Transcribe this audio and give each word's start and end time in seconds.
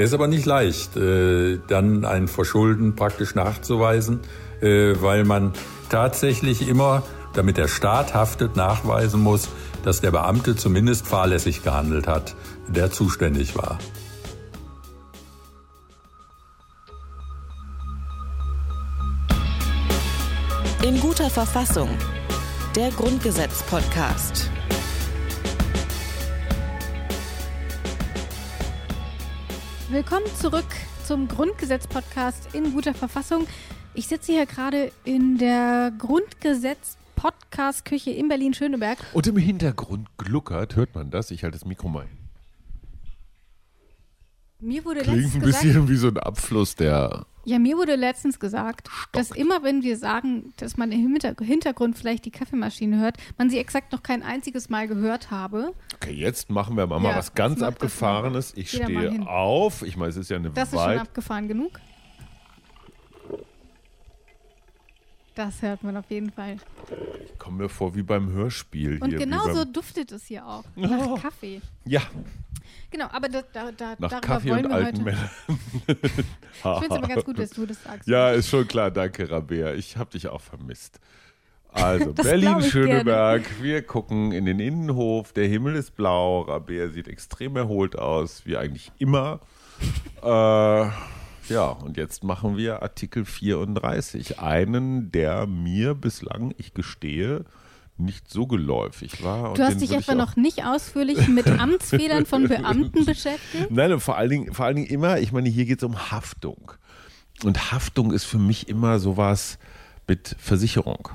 Es 0.00 0.10
ist 0.10 0.14
aber 0.14 0.28
nicht 0.28 0.46
leicht, 0.46 0.96
äh, 0.96 1.58
dann 1.66 2.04
ein 2.04 2.28
Verschulden 2.28 2.94
praktisch 2.94 3.34
nachzuweisen, 3.34 4.20
äh, 4.60 4.94
weil 5.00 5.24
man 5.24 5.52
tatsächlich 5.90 6.68
immer, 6.68 7.02
damit 7.34 7.56
der 7.56 7.66
Staat 7.66 8.14
haftet, 8.14 8.54
nachweisen 8.54 9.20
muss, 9.20 9.48
dass 9.82 10.00
der 10.00 10.12
Beamte 10.12 10.54
zumindest 10.54 11.08
fahrlässig 11.08 11.64
gehandelt 11.64 12.06
hat, 12.06 12.36
der 12.68 12.92
zuständig 12.92 13.56
war. 13.56 13.80
In 20.84 21.00
guter 21.00 21.28
Verfassung. 21.28 21.88
Der 22.76 22.90
Grundgesetz-Podcast. 22.90 24.48
Willkommen 29.90 30.26
zurück 30.38 30.66
zum 31.06 31.28
Grundgesetz-Podcast 31.28 32.54
in 32.54 32.74
guter 32.74 32.92
Verfassung. 32.92 33.46
Ich 33.94 34.06
sitze 34.06 34.32
hier 34.32 34.44
gerade 34.44 34.92
in 35.04 35.38
der 35.38 35.90
Grundgesetz-Podcast-Küche 35.96 38.10
in 38.10 38.28
Berlin-Schöneberg. 38.28 38.98
Und 39.14 39.26
im 39.26 39.38
Hintergrund 39.38 40.08
gluckert, 40.18 40.76
hört 40.76 40.94
man 40.94 41.10
das? 41.10 41.30
Ich 41.30 41.42
halte 41.42 41.56
das 41.58 41.64
Mikro 41.64 41.88
mal 41.88 42.04
hin. 42.06 42.18
Mir 44.60 44.84
wurde 44.84 45.00
Klingt 45.00 45.36
ein 45.36 45.40
gesagt, 45.40 45.64
bisschen 45.64 45.88
wie 45.88 45.96
so 45.96 46.08
ein 46.08 46.18
Abfluss 46.18 46.74
der. 46.74 47.24
Ja, 47.48 47.58
mir 47.58 47.78
wurde 47.78 47.96
letztens 47.96 48.38
gesagt, 48.38 48.90
dass 49.12 49.30
immer 49.30 49.62
wenn 49.62 49.82
wir 49.82 49.96
sagen, 49.96 50.52
dass 50.58 50.76
man 50.76 50.92
im 50.92 51.00
Hinter- 51.00 51.34
Hintergrund 51.42 51.96
vielleicht 51.96 52.26
die 52.26 52.30
Kaffeemaschine 52.30 52.98
hört, 53.00 53.16
man 53.38 53.48
sie 53.48 53.58
exakt 53.58 53.90
noch 53.92 54.02
kein 54.02 54.22
einziges 54.22 54.68
Mal 54.68 54.86
gehört 54.86 55.30
habe. 55.30 55.72
Okay, 55.94 56.12
jetzt 56.12 56.50
machen 56.50 56.76
wir 56.76 56.86
mal 56.86 57.02
Ja, 57.02 57.16
was 57.16 57.32
ganz 57.34 57.62
Abgefahrenes. 57.62 58.52
Ich 58.54 58.70
Geh 58.72 58.84
stehe 58.84 59.26
auf. 59.26 59.82
Ich 59.82 59.96
meine, 59.96 60.10
es 60.10 60.16
ist 60.16 60.28
ja 60.28 60.36
eine 60.36 60.50
Das 60.50 60.72
ist 60.74 60.78
schon 60.80 60.98
abgefahren 60.98 61.48
genug. 61.48 61.80
Das 65.34 65.62
hört 65.62 65.84
man 65.84 65.96
auf 65.96 66.10
jeden 66.10 66.30
Fall. 66.32 66.56
Ich 67.24 67.38
komme 67.38 67.62
mir 67.62 67.68
vor 67.68 67.94
wie 67.94 68.02
beim 68.02 68.28
Hörspiel 68.30 68.98
Und 69.00 69.10
hier. 69.10 69.18
genauso 69.20 69.64
duftet 69.64 70.10
es 70.10 70.26
hier 70.26 70.44
auch. 70.44 70.64
Oh. 70.74 70.80
Nach 70.86 71.22
Kaffee. 71.22 71.60
Ja, 71.84 72.02
Genau, 72.90 73.06
aber 73.10 73.28
da, 73.28 73.42
da, 73.52 73.72
da, 73.72 73.96
nach 73.98 74.10
darüber 74.10 74.20
Kaffee 74.20 74.50
wollen 74.50 74.66
und 74.66 74.70
wir 74.70 74.76
alten. 74.76 75.04
Männern. 75.04 75.30
Ich 75.88 76.78
finde 76.80 76.86
es 76.86 76.90
aber 76.90 77.08
ganz 77.08 77.24
gut, 77.24 77.38
dass 77.38 77.50
du 77.50 77.66
das 77.66 77.82
sagst. 77.82 78.08
Ja, 78.08 78.30
ist 78.30 78.48
schon 78.48 78.66
klar. 78.66 78.90
Danke, 78.90 79.30
Rabea. 79.30 79.74
Ich 79.74 79.96
habe 79.96 80.10
dich 80.10 80.28
auch 80.28 80.40
vermisst. 80.40 81.00
Also, 81.72 82.12
Berlin-Schöneberg. 82.14 83.62
Wir 83.62 83.82
gucken 83.82 84.32
in 84.32 84.46
den 84.46 84.58
Innenhof. 84.58 85.32
Der 85.32 85.46
Himmel 85.46 85.76
ist 85.76 85.94
blau. 85.94 86.40
Rabea 86.42 86.88
sieht 86.88 87.08
extrem 87.08 87.56
erholt 87.56 87.96
aus, 87.96 88.46
wie 88.46 88.56
eigentlich 88.56 88.90
immer. 88.98 89.40
äh, 90.22 90.26
ja, 91.48 91.68
und 91.68 91.96
jetzt 91.96 92.24
machen 92.24 92.56
wir 92.56 92.82
Artikel 92.82 93.24
34. 93.24 94.40
Einen, 94.40 95.12
der 95.12 95.46
mir 95.46 95.94
bislang, 95.94 96.54
ich 96.58 96.74
gestehe, 96.74 97.44
nicht 97.98 98.30
so 98.30 98.46
geläufig 98.46 99.22
war. 99.24 99.54
Du 99.54 99.62
hast 99.62 99.80
dich 99.80 99.92
etwa 99.92 100.14
noch 100.14 100.36
nicht 100.36 100.64
ausführlich 100.64 101.28
mit 101.28 101.46
Amtsfehlern 101.60 102.26
von 102.26 102.48
Beamten 102.48 103.04
beschäftigt? 103.04 103.70
Nein, 103.70 103.92
und 103.92 104.00
vor 104.00 104.16
allen 104.16 104.30
Dingen, 104.30 104.54
vor 104.54 104.66
allen 104.66 104.76
Dingen 104.76 104.88
immer, 104.88 105.18
ich 105.18 105.32
meine, 105.32 105.48
hier 105.48 105.64
geht 105.64 105.78
es 105.78 105.84
um 105.84 106.10
Haftung. 106.10 106.72
Und 107.42 107.72
Haftung 107.72 108.12
ist 108.12 108.24
für 108.24 108.38
mich 108.38 108.68
immer 108.68 108.98
sowas 108.98 109.58
mit 110.06 110.36
Versicherung. 110.38 111.08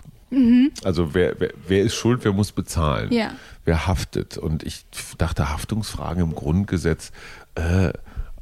Also 0.84 1.14
wer, 1.14 1.40
wer, 1.40 1.54
wer 1.68 1.84
ist 1.84 1.96
schuld, 1.96 2.24
wer 2.24 2.34
muss 2.34 2.52
bezahlen? 2.52 3.10
Mhm. 3.10 3.16
Ja. 3.16 3.32
Wer 3.66 3.88
haftet? 3.88 4.38
Und 4.38 4.64
ich 4.64 4.86
dachte, 5.18 5.50
Haftungsfragen 5.50 6.24
im 6.24 6.36
Grundgesetz, 6.36 7.12
äh, 7.56 7.94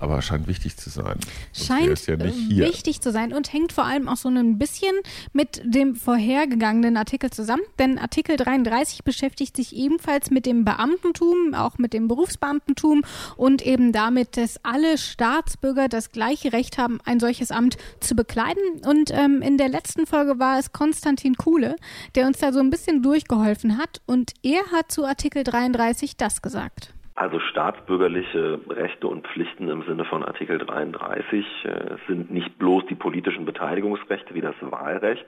aber 0.01 0.21
scheint 0.21 0.47
wichtig 0.47 0.77
zu 0.77 0.89
sein. 0.89 1.17
Sonst 1.51 1.67
Scheint 1.67 2.07
ja 2.07 2.15
nicht 2.17 2.37
äh, 2.37 2.53
hier. 2.53 2.65
wichtig 2.67 3.01
zu 3.01 3.11
sein 3.11 3.33
und 3.33 3.53
hängt 3.53 3.71
vor 3.71 3.85
allem 3.85 4.07
auch 4.07 4.17
so 4.17 4.29
ein 4.29 4.57
bisschen 4.57 4.95
mit 5.31 5.61
dem 5.63 5.95
vorhergegangenen 5.95 6.97
Artikel 6.97 7.29
zusammen. 7.29 7.61
Denn 7.77 7.99
Artikel 7.99 8.35
33 8.35 9.03
beschäftigt 9.03 9.55
sich 9.55 9.75
ebenfalls 9.75 10.31
mit 10.31 10.45
dem 10.45 10.65
Beamtentum, 10.65 11.53
auch 11.53 11.77
mit 11.77 11.93
dem 11.93 12.07
Berufsbeamtentum 12.07 13.03
und 13.37 13.65
eben 13.65 13.91
damit, 13.91 14.37
dass 14.37 14.63
alle 14.63 14.97
Staatsbürger 14.97 15.87
das 15.87 16.11
gleiche 16.11 16.51
Recht 16.51 16.77
haben, 16.77 16.99
ein 17.05 17.19
solches 17.19 17.51
Amt 17.51 17.77
zu 17.99 18.15
bekleiden. 18.15 18.63
Und 18.85 19.11
ähm, 19.11 19.41
in 19.41 19.57
der 19.57 19.69
letzten 19.69 20.07
Folge 20.07 20.39
war 20.39 20.57
es 20.57 20.71
Konstantin 20.71 21.35
Kuhle, 21.35 21.75
der 22.15 22.25
uns 22.25 22.39
da 22.39 22.51
so 22.51 22.59
ein 22.59 22.69
bisschen 22.69 23.03
durchgeholfen 23.03 23.77
hat. 23.77 24.01
Und 24.07 24.33
er 24.41 24.65
hat 24.71 24.91
zu 24.91 25.05
Artikel 25.05 25.43
33 25.43 26.17
das 26.17 26.41
gesagt. 26.41 26.93
Also 27.21 27.39
staatsbürgerliche 27.39 28.59
Rechte 28.67 29.07
und 29.07 29.27
Pflichten 29.27 29.69
im 29.69 29.83
Sinne 29.83 30.05
von 30.05 30.25
Artikel 30.25 30.57
33 30.57 31.45
äh, 31.65 31.97
sind 32.07 32.31
nicht 32.31 32.57
bloß 32.57 32.87
die 32.87 32.95
politischen 32.95 33.45
Beteiligungsrechte 33.45 34.33
wie 34.33 34.41
das 34.41 34.55
Wahlrecht, 34.59 35.27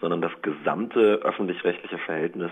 sondern 0.00 0.20
das 0.20 0.32
gesamte 0.42 1.20
öffentlich-rechtliche 1.22 1.98
Verhältnis 1.98 2.50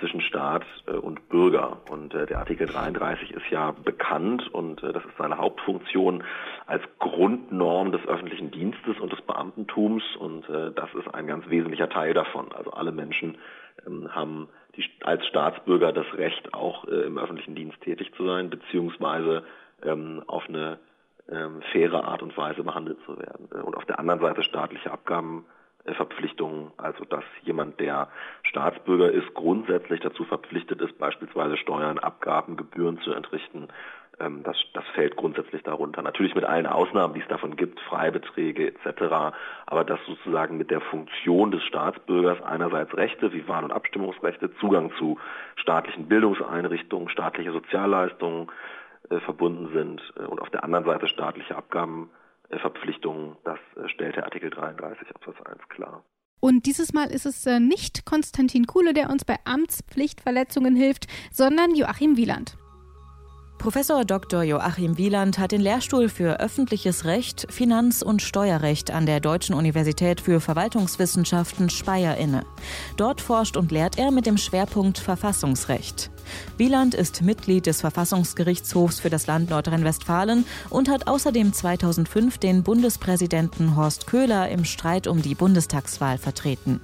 zwischen 0.00 0.20
Staat 0.20 0.66
äh, 0.86 0.90
und 0.90 1.30
Bürger. 1.30 1.78
Und 1.88 2.12
äh, 2.12 2.26
der 2.26 2.40
Artikel 2.40 2.66
33 2.66 3.30
ist 3.30 3.48
ja 3.50 3.70
bekannt 3.70 4.52
und 4.52 4.82
das 4.82 5.02
ist 5.02 5.16
seine 5.16 5.38
Hauptfunktion 5.38 6.22
als 6.66 6.82
Grundnorm 6.98 7.90
des 7.90 8.06
öffentlichen 8.06 8.50
Dienstes 8.50 9.00
und 9.00 9.12
des 9.12 9.22
Beamtentums 9.22 10.04
und 10.18 10.44
das 10.46 10.92
ist 10.92 11.14
ein 11.14 11.26
ganz 11.26 11.48
wesentlicher 11.48 11.88
Teil 11.88 12.12
davon. 12.12 12.52
Also 12.52 12.70
alle 12.72 12.92
Menschen 12.92 13.38
ähm, 13.86 14.14
haben 14.14 14.48
die, 14.76 14.84
als 15.02 15.26
Staatsbürger 15.26 15.92
das 15.92 16.06
Recht, 16.14 16.54
auch 16.54 16.86
äh, 16.86 17.02
im 17.02 17.18
öffentlichen 17.18 17.54
Dienst 17.54 17.80
tätig 17.80 18.12
zu 18.16 18.26
sein, 18.26 18.50
beziehungsweise 18.50 19.44
ähm, 19.82 20.22
auf 20.26 20.48
eine 20.48 20.78
ähm, 21.30 21.62
faire 21.72 22.04
Art 22.04 22.22
und 22.22 22.36
Weise 22.36 22.62
behandelt 22.62 22.98
zu 23.06 23.18
werden. 23.18 23.48
Äh, 23.52 23.62
Und 23.62 23.76
auf 23.76 23.84
der 23.84 23.98
anderen 23.98 24.20
Seite 24.20 24.42
staatliche 24.42 24.90
Abgabenverpflichtungen, 24.90 26.72
also 26.76 27.04
dass 27.04 27.24
jemand, 27.42 27.78
der 27.80 28.08
Staatsbürger 28.42 29.10
ist, 29.10 29.32
grundsätzlich 29.34 30.00
dazu 30.00 30.24
verpflichtet 30.24 30.80
ist, 30.80 30.98
beispielsweise 30.98 31.56
Steuern, 31.56 31.98
Abgaben, 31.98 32.56
Gebühren 32.56 33.00
zu 33.00 33.12
entrichten. 33.12 33.68
Ähm, 34.20 34.42
Das, 34.42 34.56
das 34.74 34.84
fällt 34.94 35.16
grundsätzlich 35.16 35.62
darunter. 35.62 36.02
Natürlich 36.02 36.34
mit 36.34 36.44
allen 36.44 36.66
Ausnahmen, 36.66 37.14
die 37.14 37.20
es 37.20 37.28
davon 37.28 37.56
gibt, 37.56 37.80
Freibeträge 37.80 38.68
etc. 38.68 39.34
Aber 39.66 39.84
dass 39.84 39.98
sozusagen 40.06 40.58
mit 40.58 40.70
der 40.70 40.80
Funktion 40.80 41.50
des 41.50 41.62
Staatsbürgers 41.64 42.42
einerseits 42.42 42.94
Rechte 42.96 43.32
wie 43.32 43.48
Wahl- 43.48 43.64
und 43.64 43.72
Abstimmungsrechte, 43.72 44.54
Zugang 44.60 44.92
zu 44.98 45.18
staatlichen 45.56 46.06
Bildungseinrichtungen, 46.06 47.08
staatliche 47.08 47.52
Sozialleistungen 47.52 48.48
äh, 49.08 49.20
verbunden 49.20 49.72
sind 49.72 50.02
äh, 50.16 50.26
und 50.26 50.40
auf 50.40 50.50
der 50.50 50.64
anderen 50.64 50.84
Seite 50.84 51.08
staatliche 51.08 51.56
Abgabenverpflichtungen, 51.56 53.36
das 53.44 53.58
äh, 53.76 53.88
stellt 53.88 54.16
der 54.16 54.24
Artikel 54.24 54.50
33 54.50 55.08
Absatz 55.14 55.36
1 55.46 55.68
klar. 55.68 56.04
Und 56.42 56.64
dieses 56.64 56.92
Mal 56.92 57.10
ist 57.10 57.26
es 57.26 57.44
äh, 57.46 57.60
nicht 57.60 58.06
Konstantin 58.06 58.66
Kuhle, 58.66 58.94
der 58.94 59.10
uns 59.10 59.24
bei 59.24 59.36
Amtspflichtverletzungen 59.44 60.74
hilft, 60.74 61.06
sondern 61.30 61.74
Joachim 61.74 62.16
Wieland. 62.16 62.56
Professor 63.60 64.06
Dr. 64.06 64.42
Joachim 64.42 64.96
Wieland 64.96 65.38
hat 65.38 65.52
den 65.52 65.60
Lehrstuhl 65.60 66.08
für 66.08 66.40
öffentliches 66.40 67.04
Recht, 67.04 67.46
Finanz- 67.50 68.00
und 68.00 68.22
Steuerrecht 68.22 68.90
an 68.90 69.04
der 69.04 69.20
Deutschen 69.20 69.54
Universität 69.54 70.22
für 70.22 70.40
Verwaltungswissenschaften 70.40 71.68
Speyer 71.68 72.16
inne. 72.16 72.46
Dort 72.96 73.20
forscht 73.20 73.58
und 73.58 73.70
lehrt 73.70 73.98
er 73.98 74.12
mit 74.12 74.24
dem 74.24 74.38
Schwerpunkt 74.38 74.98
Verfassungsrecht. 74.98 76.10
Wieland 76.56 76.94
ist 76.94 77.20
Mitglied 77.20 77.66
des 77.66 77.82
Verfassungsgerichtshofs 77.82 78.98
für 78.98 79.10
das 79.10 79.26
Land 79.26 79.50
Nordrhein-Westfalen 79.50 80.46
und 80.70 80.88
hat 80.88 81.06
außerdem 81.06 81.52
2005 81.52 82.38
den 82.38 82.62
Bundespräsidenten 82.62 83.76
Horst 83.76 84.06
Köhler 84.06 84.48
im 84.48 84.64
Streit 84.64 85.06
um 85.06 85.20
die 85.20 85.34
Bundestagswahl 85.34 86.16
vertreten. 86.16 86.80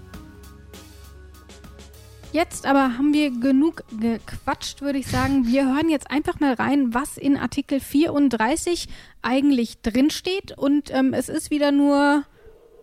Jetzt 2.36 2.66
aber 2.66 2.98
haben 2.98 3.14
wir 3.14 3.30
genug 3.30 3.82
gequatscht, 3.98 4.82
würde 4.82 4.98
ich 4.98 5.06
sagen. 5.06 5.46
Wir 5.46 5.74
hören 5.74 5.88
jetzt 5.88 6.10
einfach 6.10 6.38
mal 6.38 6.52
rein, 6.52 6.92
was 6.92 7.16
in 7.16 7.38
Artikel 7.38 7.80
34 7.80 8.88
eigentlich 9.22 9.80
drinsteht. 9.80 10.52
Und 10.54 10.92
ähm, 10.92 11.14
es 11.14 11.30
ist 11.30 11.50
wieder 11.50 11.72
nur 11.72 12.24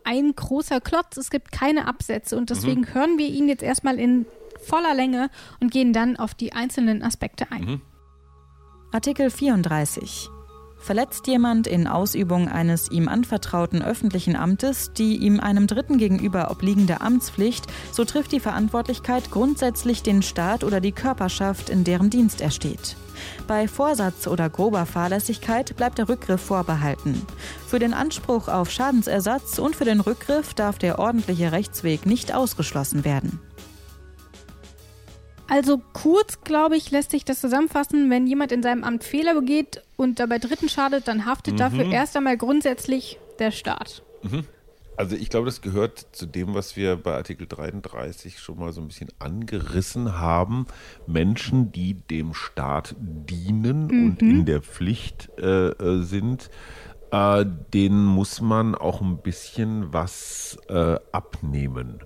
ein 0.06 0.34
großer 0.34 0.82
Klotz. 0.82 1.18
Es 1.18 1.30
gibt 1.30 1.52
keine 1.52 1.86
Absätze. 1.86 2.36
Und 2.36 2.50
deswegen 2.50 2.96
hören 2.96 3.20
wir 3.20 3.28
ihn 3.28 3.48
jetzt 3.48 3.62
erstmal 3.62 4.00
in 4.00 4.26
voller 4.66 4.96
Länge 4.96 5.30
und 5.60 5.70
gehen 5.72 5.94
dann 5.94 6.18
auf 6.18 6.34
die 6.34 6.54
einzelnen 6.54 7.04
Aspekte 7.04 7.52
ein. 7.52 7.80
Artikel 8.92 9.30
34. 9.30 10.30
Verletzt 10.84 11.28
jemand 11.28 11.66
in 11.66 11.88
Ausübung 11.88 12.50
eines 12.50 12.92
ihm 12.92 13.08
anvertrauten 13.08 13.82
öffentlichen 13.82 14.36
Amtes 14.36 14.92
die 14.92 15.16
ihm 15.16 15.40
einem 15.40 15.66
Dritten 15.66 15.98
gegenüber 15.98 16.52
obliegende 16.52 17.00
Amtspflicht, 17.00 17.68
so 17.94 18.04
trifft 18.04 18.34
die 18.34 18.42
Verantwortlichkeit 18.42 19.32
grundsätzlich 19.32 20.04
den 20.04 20.22
Staat 20.22 20.66
oder 20.66 20.82
die 20.82 20.92
Körperschaft, 20.92 21.70
in 21.70 21.86
deren 21.86 22.10
Dienst 22.10 22.42
er 22.42 22.52
steht. 22.52 22.98
Bei 23.48 23.70
Vorsatz 23.70 24.28
oder 24.28 24.50
grober 24.50 24.86
Fahrlässigkeit 24.86 25.74
bleibt 25.78 26.00
der 26.00 26.10
Rückgriff 26.10 26.42
vorbehalten. 26.42 27.26
Für 27.66 27.80
den 27.80 27.94
Anspruch 27.94 28.50
auf 28.50 28.70
Schadensersatz 28.70 29.60
und 29.60 29.78
für 29.78 29.86
den 29.86 30.02
Rückgriff 30.02 30.54
darf 30.54 30.80
der 30.80 31.00
ordentliche 31.00 31.54
Rechtsweg 31.54 32.06
nicht 32.06 32.36
ausgeschlossen 32.36 33.06
werden. 33.06 33.40
Also 35.48 35.82
kurz, 35.94 36.42
glaube 36.44 36.78
ich, 36.78 36.92
lässt 36.92 37.12
sich 37.12 37.26
das 37.26 37.42
zusammenfassen, 37.42 38.10
wenn 38.10 38.28
jemand 38.28 38.52
in 38.52 38.64
seinem 38.64 38.84
Amt 38.84 39.04
Fehler 39.04 39.34
begeht 39.36 39.82
und 39.98 40.20
dabei 40.20 40.40
Dritten 40.40 40.70
schadet, 40.70 41.08
dann 41.08 41.26
haftet 41.26 41.56
mhm. 41.56 41.58
dafür 41.58 41.92
erst 41.92 42.16
einmal 42.16 42.38
grundsätzlich 42.38 43.20
der 43.40 43.52
Staat. 43.52 44.04
Mhm. 44.24 44.46
Also 44.96 45.16
ich 45.16 45.30
glaube, 45.30 45.46
das 45.46 45.62
gehört 45.62 46.06
zu 46.12 46.26
dem, 46.26 46.54
was 46.54 46.76
wir 46.76 46.96
bei 46.96 47.16
Artikel 47.16 47.48
33 47.48 48.40
schon 48.40 48.60
mal 48.60 48.72
so 48.72 48.82
ein 48.82 48.88
bisschen 48.88 49.10
angerissen 49.20 50.20
haben. 50.20 50.68
Menschen, 51.08 51.72
die 51.72 51.96
dem 51.96 52.34
Staat 52.34 52.96
dienen 53.00 53.88
mhm. 53.88 54.06
und 54.06 54.22
in 54.22 54.46
der 54.46 54.62
Pflicht 54.62 55.30
äh, 55.40 55.70
äh, 55.70 56.04
sind, 56.04 56.52
äh, 57.12 57.46
denen 57.74 58.06
muss 58.06 58.40
man 58.40 58.76
auch 58.76 59.02
ein 59.02 59.18
bisschen 59.18 59.92
was 59.94 60.58
äh, 60.70 60.98
abnehmen. 61.12 62.02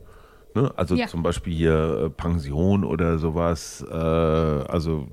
Ne? 0.56 0.72
Also 0.76 0.96
ja. 0.96 1.08
zum 1.08 1.24
Beispiel 1.24 1.54
hier 1.54 2.06
äh, 2.06 2.10
Pension 2.10 2.84
oder 2.84 3.18
sowas. 3.20 3.86
Äh, 3.90 3.94
also 3.94 5.08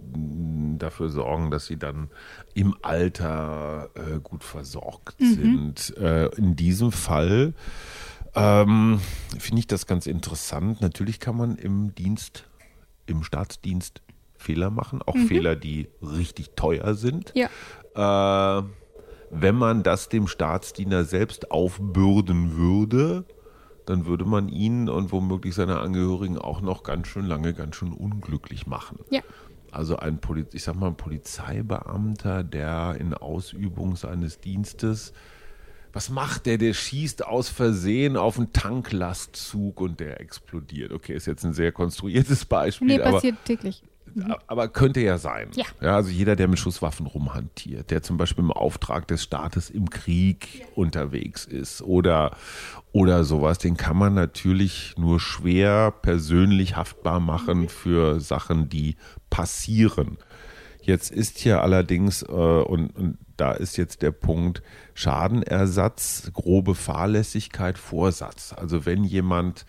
dafür 0.78 1.08
sorgen, 1.08 1.50
dass 1.50 1.66
sie 1.66 1.76
dann 1.76 2.10
im 2.54 2.74
Alter 2.82 3.90
äh, 3.94 4.20
gut 4.20 4.44
versorgt 4.44 5.20
mhm. 5.20 5.34
sind. 5.34 5.96
Äh, 5.98 6.26
in 6.36 6.56
diesem 6.56 6.92
Fall 6.92 7.54
ähm, 8.34 9.00
finde 9.38 9.60
ich 9.60 9.66
das 9.66 9.86
ganz 9.86 10.06
interessant. 10.06 10.80
Natürlich 10.80 11.20
kann 11.20 11.36
man 11.36 11.56
im 11.56 11.94
Dienst, 11.94 12.44
im 13.06 13.22
Staatsdienst 13.22 14.02
Fehler 14.36 14.70
machen, 14.70 15.00
auch 15.02 15.14
mhm. 15.14 15.26
Fehler, 15.26 15.56
die 15.56 15.88
richtig 16.02 16.50
teuer 16.56 16.94
sind. 16.94 17.32
Ja. 17.34 18.58
Äh, 18.58 18.64
wenn 19.30 19.56
man 19.56 19.82
das 19.82 20.08
dem 20.08 20.28
Staatsdiener 20.28 21.04
selbst 21.04 21.50
aufbürden 21.50 22.56
würde, 22.56 23.24
dann 23.86 24.06
würde 24.06 24.24
man 24.24 24.48
ihn 24.48 24.88
und 24.88 25.12
womöglich 25.12 25.54
seine 25.54 25.78
Angehörigen 25.80 26.38
auch 26.38 26.60
noch 26.60 26.82
ganz 26.82 27.08
schön 27.08 27.26
lange, 27.26 27.54
ganz 27.54 27.76
schön 27.76 27.92
unglücklich 27.92 28.66
machen. 28.66 28.98
Ja. 29.10 29.20
Also 29.70 29.96
ein, 29.96 30.18
Poliz 30.20 30.54
ich 30.54 30.62
sag 30.62 30.76
mal, 30.76 30.88
ein 30.88 30.96
Polizeibeamter, 30.96 32.44
der 32.44 32.96
in 32.98 33.12
Ausübung 33.12 33.96
seines 33.96 34.40
Dienstes, 34.40 35.12
was 35.92 36.10
macht 36.10 36.46
der? 36.46 36.58
Der 36.58 36.74
schießt 36.74 37.24
aus 37.24 37.48
Versehen 37.48 38.16
auf 38.16 38.36
einen 38.36 38.52
Tanklastzug 38.52 39.80
und 39.80 40.00
der 40.00 40.20
explodiert. 40.20 40.92
Okay, 40.92 41.14
ist 41.14 41.26
jetzt 41.26 41.44
ein 41.44 41.52
sehr 41.52 41.70
konstruiertes 41.70 42.44
Beispiel. 42.44 42.88
Nee, 42.88 42.98
passiert 42.98 43.36
aber, 43.36 43.44
täglich. 43.44 43.82
Mhm. 44.14 44.34
Aber 44.46 44.68
könnte 44.68 45.00
ja 45.00 45.18
sein. 45.18 45.50
Ja. 45.54 45.64
ja. 45.80 45.96
Also 45.96 46.10
jeder, 46.10 46.36
der 46.36 46.48
mit 46.48 46.58
Schusswaffen 46.58 47.06
rumhantiert, 47.06 47.90
der 47.90 48.02
zum 48.02 48.16
Beispiel 48.16 48.44
im 48.44 48.52
Auftrag 48.52 49.08
des 49.08 49.22
Staates 49.22 49.70
im 49.70 49.90
Krieg 49.90 50.60
ja. 50.60 50.66
unterwegs 50.74 51.44
ist 51.44 51.82
oder, 51.82 52.36
oder 52.92 53.24
sowas, 53.24 53.58
den 53.58 53.76
kann 53.76 53.96
man 53.96 54.14
natürlich 54.14 54.94
nur 54.96 55.20
schwer 55.20 55.90
persönlich 55.90 56.76
haftbar 56.76 57.20
machen 57.20 57.62
mhm. 57.62 57.68
für 57.68 58.20
Sachen, 58.20 58.68
die 58.68 58.96
passieren. 59.30 60.18
Jetzt 60.80 61.10
ist 61.10 61.38
hier 61.38 61.62
allerdings, 61.62 62.22
äh, 62.22 62.26
und, 62.26 62.90
und 62.90 63.18
da 63.36 63.52
ist 63.52 63.76
jetzt 63.76 64.02
der 64.02 64.12
Punkt, 64.12 64.62
Schadenersatz, 64.92 66.30
grobe 66.34 66.74
Fahrlässigkeit, 66.74 67.78
Vorsatz. 67.78 68.52
Also 68.52 68.84
wenn 68.86 69.02
jemand 69.02 69.64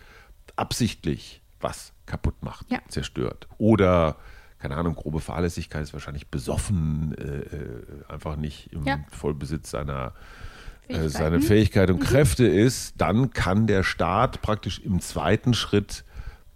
absichtlich 0.56 1.42
was 1.60 1.92
kaputt 2.04 2.42
macht, 2.42 2.70
ja. 2.70 2.78
zerstört 2.88 3.48
oder 3.58 4.16
keine 4.58 4.76
Ahnung, 4.76 4.94
grobe 4.94 5.20
Fahrlässigkeit 5.20 5.82
ist 5.82 5.92
wahrscheinlich 5.92 6.28
besoffen, 6.28 7.14
äh, 7.18 7.56
äh 7.56 8.12
einfach 8.12 8.36
nicht 8.36 8.72
im 8.72 8.84
ja. 8.84 8.98
Vollbesitz 9.10 9.70
seiner 9.70 10.12
äh, 10.88 11.08
seine 11.08 11.40
Fähigkeit 11.40 11.90
und 11.90 12.00
mhm. 12.00 12.04
Kräfte 12.04 12.46
ist, 12.46 12.94
dann 12.98 13.30
kann 13.30 13.66
der 13.66 13.82
Staat 13.82 14.40
praktisch 14.42 14.78
im 14.78 15.00
zweiten 15.00 15.52
Schritt 15.54 16.04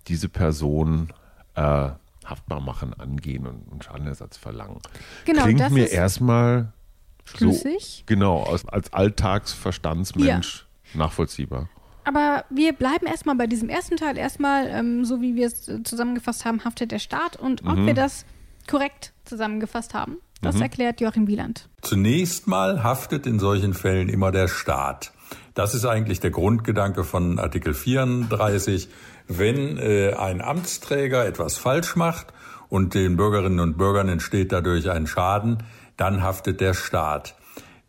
diese 0.07 0.29
Person 0.29 1.13
äh, 1.57 1.91
haftbar 2.25 2.61
machen, 2.61 2.95
angehen 2.95 3.47
und, 3.47 3.67
und 3.71 3.85
Schadenersatz 3.85 4.37
verlangen. 4.37 4.79
Genau, 5.25 5.45
Klingt 5.45 5.71
mir 5.71 5.91
erstmal 5.91 6.73
schlüssig. 7.25 7.99
So, 7.99 8.03
genau, 8.07 8.45
als, 8.45 8.67
als 8.69 8.93
Alltagsverstandsmensch 8.93 10.67
ja. 10.93 10.99
nachvollziehbar. 10.99 11.69
Aber 12.05 12.45
wir 12.51 12.73
bleiben 12.73 13.07
erstmal 13.07 13.37
bei 13.37 13.47
diesem 13.47 13.69
ersten 13.69 13.97
Teil. 13.97 14.17
Erstmal, 14.17 14.69
ähm, 14.69 15.05
so 15.05 15.21
wie 15.21 15.37
wir 15.37 15.47
es 15.47 15.71
zusammengefasst 15.85 16.45
haben, 16.45 16.65
haftet 16.65 16.93
der 16.93 16.99
Staat. 16.99 17.37
Und 17.37 17.65
ob 17.67 17.77
mhm. 17.77 17.87
wir 17.87 17.95
das 17.95 18.25
korrekt 18.69 19.13
zusammengefasst 19.25 19.95
haben, 19.95 20.19
das 20.43 20.57
mhm. 20.57 20.63
erklärt 20.63 21.01
Joachim 21.01 21.27
Wieland. 21.27 21.69
Zunächst 21.83 22.47
mal 22.47 22.83
haftet 22.83 23.27
in 23.27 23.39
solchen 23.39 23.75
Fällen 23.75 24.09
immer 24.09 24.33
der 24.33 24.49
Staat. 24.49 25.13
Das 25.55 25.75
ist 25.75 25.85
eigentlich 25.85 26.21
der 26.21 26.31
Grundgedanke 26.31 27.05
von 27.05 27.39
Artikel 27.39 27.75
34. 27.75 28.89
Wenn 29.29 29.79
äh, 29.79 30.15
ein 30.15 30.41
Amtsträger 30.41 31.27
etwas 31.27 31.57
falsch 31.57 31.97
macht 31.97 32.29
und 32.69 32.95
den 32.95 33.17
Bürgerinnen 33.17 33.61
und 33.61 33.77
Bürgern 33.77 34.09
entsteht 34.09 34.53
dadurch 34.53 34.91
ein 34.91 35.07
Schaden, 35.07 35.59
dann 35.97 36.23
haftet 36.23 36.61
der 36.61 36.75
Staat. 36.75 37.35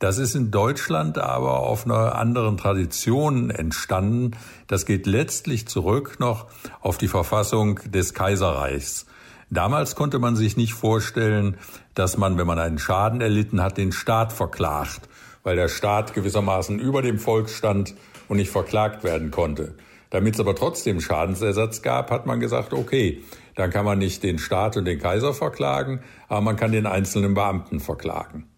Das 0.01 0.17
ist 0.17 0.33
in 0.33 0.49
Deutschland 0.49 1.19
aber 1.19 1.59
auf 1.59 1.85
einer 1.85 2.15
anderen 2.15 2.57
Tradition 2.57 3.51
entstanden. 3.51 4.31
Das 4.65 4.87
geht 4.87 5.05
letztlich 5.05 5.67
zurück 5.67 6.19
noch 6.19 6.47
auf 6.79 6.97
die 6.97 7.07
Verfassung 7.07 7.79
des 7.85 8.15
Kaiserreichs. 8.15 9.05
Damals 9.51 9.95
konnte 9.95 10.17
man 10.17 10.35
sich 10.35 10.57
nicht 10.57 10.73
vorstellen, 10.73 11.55
dass 11.93 12.17
man, 12.17 12.39
wenn 12.39 12.47
man 12.47 12.57
einen 12.57 12.79
Schaden 12.79 13.21
erlitten 13.21 13.61
hat, 13.61 13.77
den 13.77 13.91
Staat 13.91 14.33
verklagt, 14.33 15.01
weil 15.43 15.55
der 15.55 15.67
Staat 15.67 16.15
gewissermaßen 16.15 16.79
über 16.79 17.03
dem 17.03 17.19
Volk 17.19 17.47
stand 17.47 17.93
und 18.27 18.37
nicht 18.37 18.49
verklagt 18.49 19.03
werden 19.03 19.29
konnte. 19.29 19.75
Damit 20.09 20.33
es 20.33 20.39
aber 20.39 20.55
trotzdem 20.55 20.99
Schadensersatz 20.99 21.83
gab, 21.83 22.09
hat 22.09 22.25
man 22.25 22.39
gesagt, 22.39 22.73
okay, 22.73 23.21
dann 23.53 23.69
kann 23.69 23.85
man 23.85 23.99
nicht 23.99 24.23
den 24.23 24.39
Staat 24.39 24.77
und 24.77 24.85
den 24.85 24.97
Kaiser 24.97 25.35
verklagen, 25.35 26.01
aber 26.27 26.41
man 26.41 26.55
kann 26.55 26.71
den 26.71 26.87
einzelnen 26.87 27.35
Beamten 27.35 27.79
verklagen. 27.79 28.50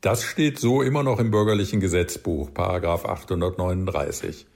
Das 0.00 0.22
steht 0.22 0.60
so 0.60 0.80
immer 0.80 1.02
noch 1.02 1.18
im 1.18 1.32
bürgerlichen 1.32 1.80
Gesetzbuch, 1.80 2.54
Paragraph 2.54 3.04
839. 3.04 4.46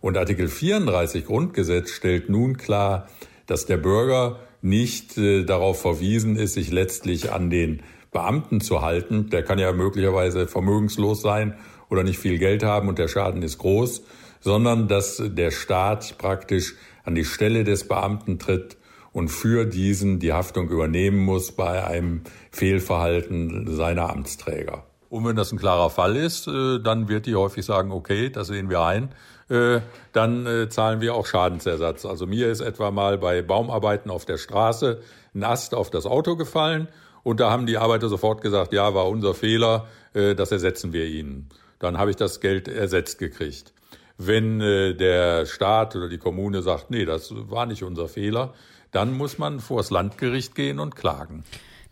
Und 0.00 0.18
Artikel 0.18 0.48
34 0.48 1.24
Grundgesetz 1.24 1.90
stellt 1.90 2.28
nun 2.28 2.56
klar, 2.56 3.08
dass 3.46 3.64
der 3.64 3.76
Bürger 3.76 4.40
nicht 4.60 5.16
äh, 5.16 5.44
darauf 5.44 5.80
verwiesen 5.80 6.34
ist, 6.34 6.54
sich 6.54 6.72
letztlich 6.72 7.30
an 7.30 7.48
den 7.48 7.84
Beamten 8.10 8.60
zu 8.60 8.82
halten. 8.82 9.30
Der 9.30 9.44
kann 9.44 9.60
ja 9.60 9.72
möglicherweise 9.72 10.48
vermögenslos 10.48 11.22
sein 11.22 11.56
oder 11.90 12.02
nicht 12.02 12.18
viel 12.18 12.38
Geld 12.38 12.64
haben 12.64 12.88
und 12.88 12.98
der 12.98 13.06
Schaden 13.06 13.44
ist 13.44 13.58
groß, 13.58 14.02
sondern 14.40 14.88
dass 14.88 15.22
der 15.24 15.52
Staat 15.52 16.18
praktisch 16.18 16.74
an 17.04 17.14
die 17.14 17.24
Stelle 17.24 17.62
des 17.62 17.86
Beamten 17.86 18.40
tritt 18.40 18.76
und 19.12 19.28
für 19.28 19.64
diesen 19.64 20.18
die 20.18 20.32
Haftung 20.32 20.68
übernehmen 20.70 21.18
muss 21.18 21.52
bei 21.52 21.84
einem 21.84 22.22
Fehlverhalten 22.50 23.76
seiner 23.76 24.10
Amtsträger. 24.10 24.87
Und 25.10 25.26
wenn 25.26 25.36
das 25.36 25.52
ein 25.52 25.58
klarer 25.58 25.90
Fall 25.90 26.16
ist, 26.16 26.48
äh, 26.48 26.80
dann 26.80 27.08
wird 27.08 27.26
die 27.26 27.34
häufig 27.34 27.64
sagen, 27.64 27.92
okay, 27.92 28.30
das 28.30 28.48
sehen 28.48 28.68
wir 28.68 28.82
ein, 28.82 29.10
äh, 29.48 29.80
dann 30.12 30.46
äh, 30.46 30.68
zahlen 30.68 31.00
wir 31.00 31.14
auch 31.14 31.26
Schadensersatz. 31.26 32.04
Also 32.04 32.26
mir 32.26 32.48
ist 32.48 32.60
etwa 32.60 32.90
mal 32.90 33.16
bei 33.16 33.40
Baumarbeiten 33.40 34.10
auf 34.10 34.26
der 34.26 34.36
Straße 34.36 35.00
ein 35.34 35.44
Ast 35.44 35.74
auf 35.74 35.90
das 35.90 36.04
Auto 36.04 36.36
gefallen 36.36 36.88
und 37.22 37.40
da 37.40 37.50
haben 37.50 37.66
die 37.66 37.78
Arbeiter 37.78 38.08
sofort 38.08 38.42
gesagt, 38.42 38.72
ja, 38.72 38.94
war 38.94 39.08
unser 39.08 39.34
Fehler, 39.34 39.86
das 40.14 40.50
ersetzen 40.50 40.92
wir 40.94 41.04
ihnen. 41.04 41.48
Dann 41.78 41.98
habe 41.98 42.10
ich 42.10 42.16
das 42.16 42.40
Geld 42.40 42.66
ersetzt 42.66 43.18
gekriegt. 43.18 43.74
Wenn 44.16 44.60
der 44.60 45.44
Staat 45.44 45.94
oder 45.94 46.08
die 46.08 46.16
Kommune 46.16 46.62
sagt, 46.62 46.90
nee, 46.90 47.04
das 47.04 47.30
war 47.34 47.66
nicht 47.66 47.82
unser 47.82 48.08
Fehler, 48.08 48.54
dann 48.92 49.12
muss 49.12 49.36
man 49.36 49.60
vors 49.60 49.90
Landgericht 49.90 50.54
gehen 50.54 50.78
und 50.78 50.96
klagen. 50.96 51.44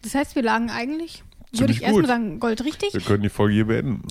Das 0.02 0.14
heißt, 0.14 0.34
wir 0.34 0.42
lagen 0.42 0.70
eigentlich 0.70 1.22
würde 1.52 1.72
ich 1.72 1.82
erstmal 1.82 2.06
sagen, 2.06 2.40
Gold 2.40 2.64
richtig. 2.64 2.94
Wir 2.94 3.00
können 3.00 3.22
die 3.22 3.28
Folge 3.28 3.54
hier 3.54 3.66
beenden. 3.66 4.02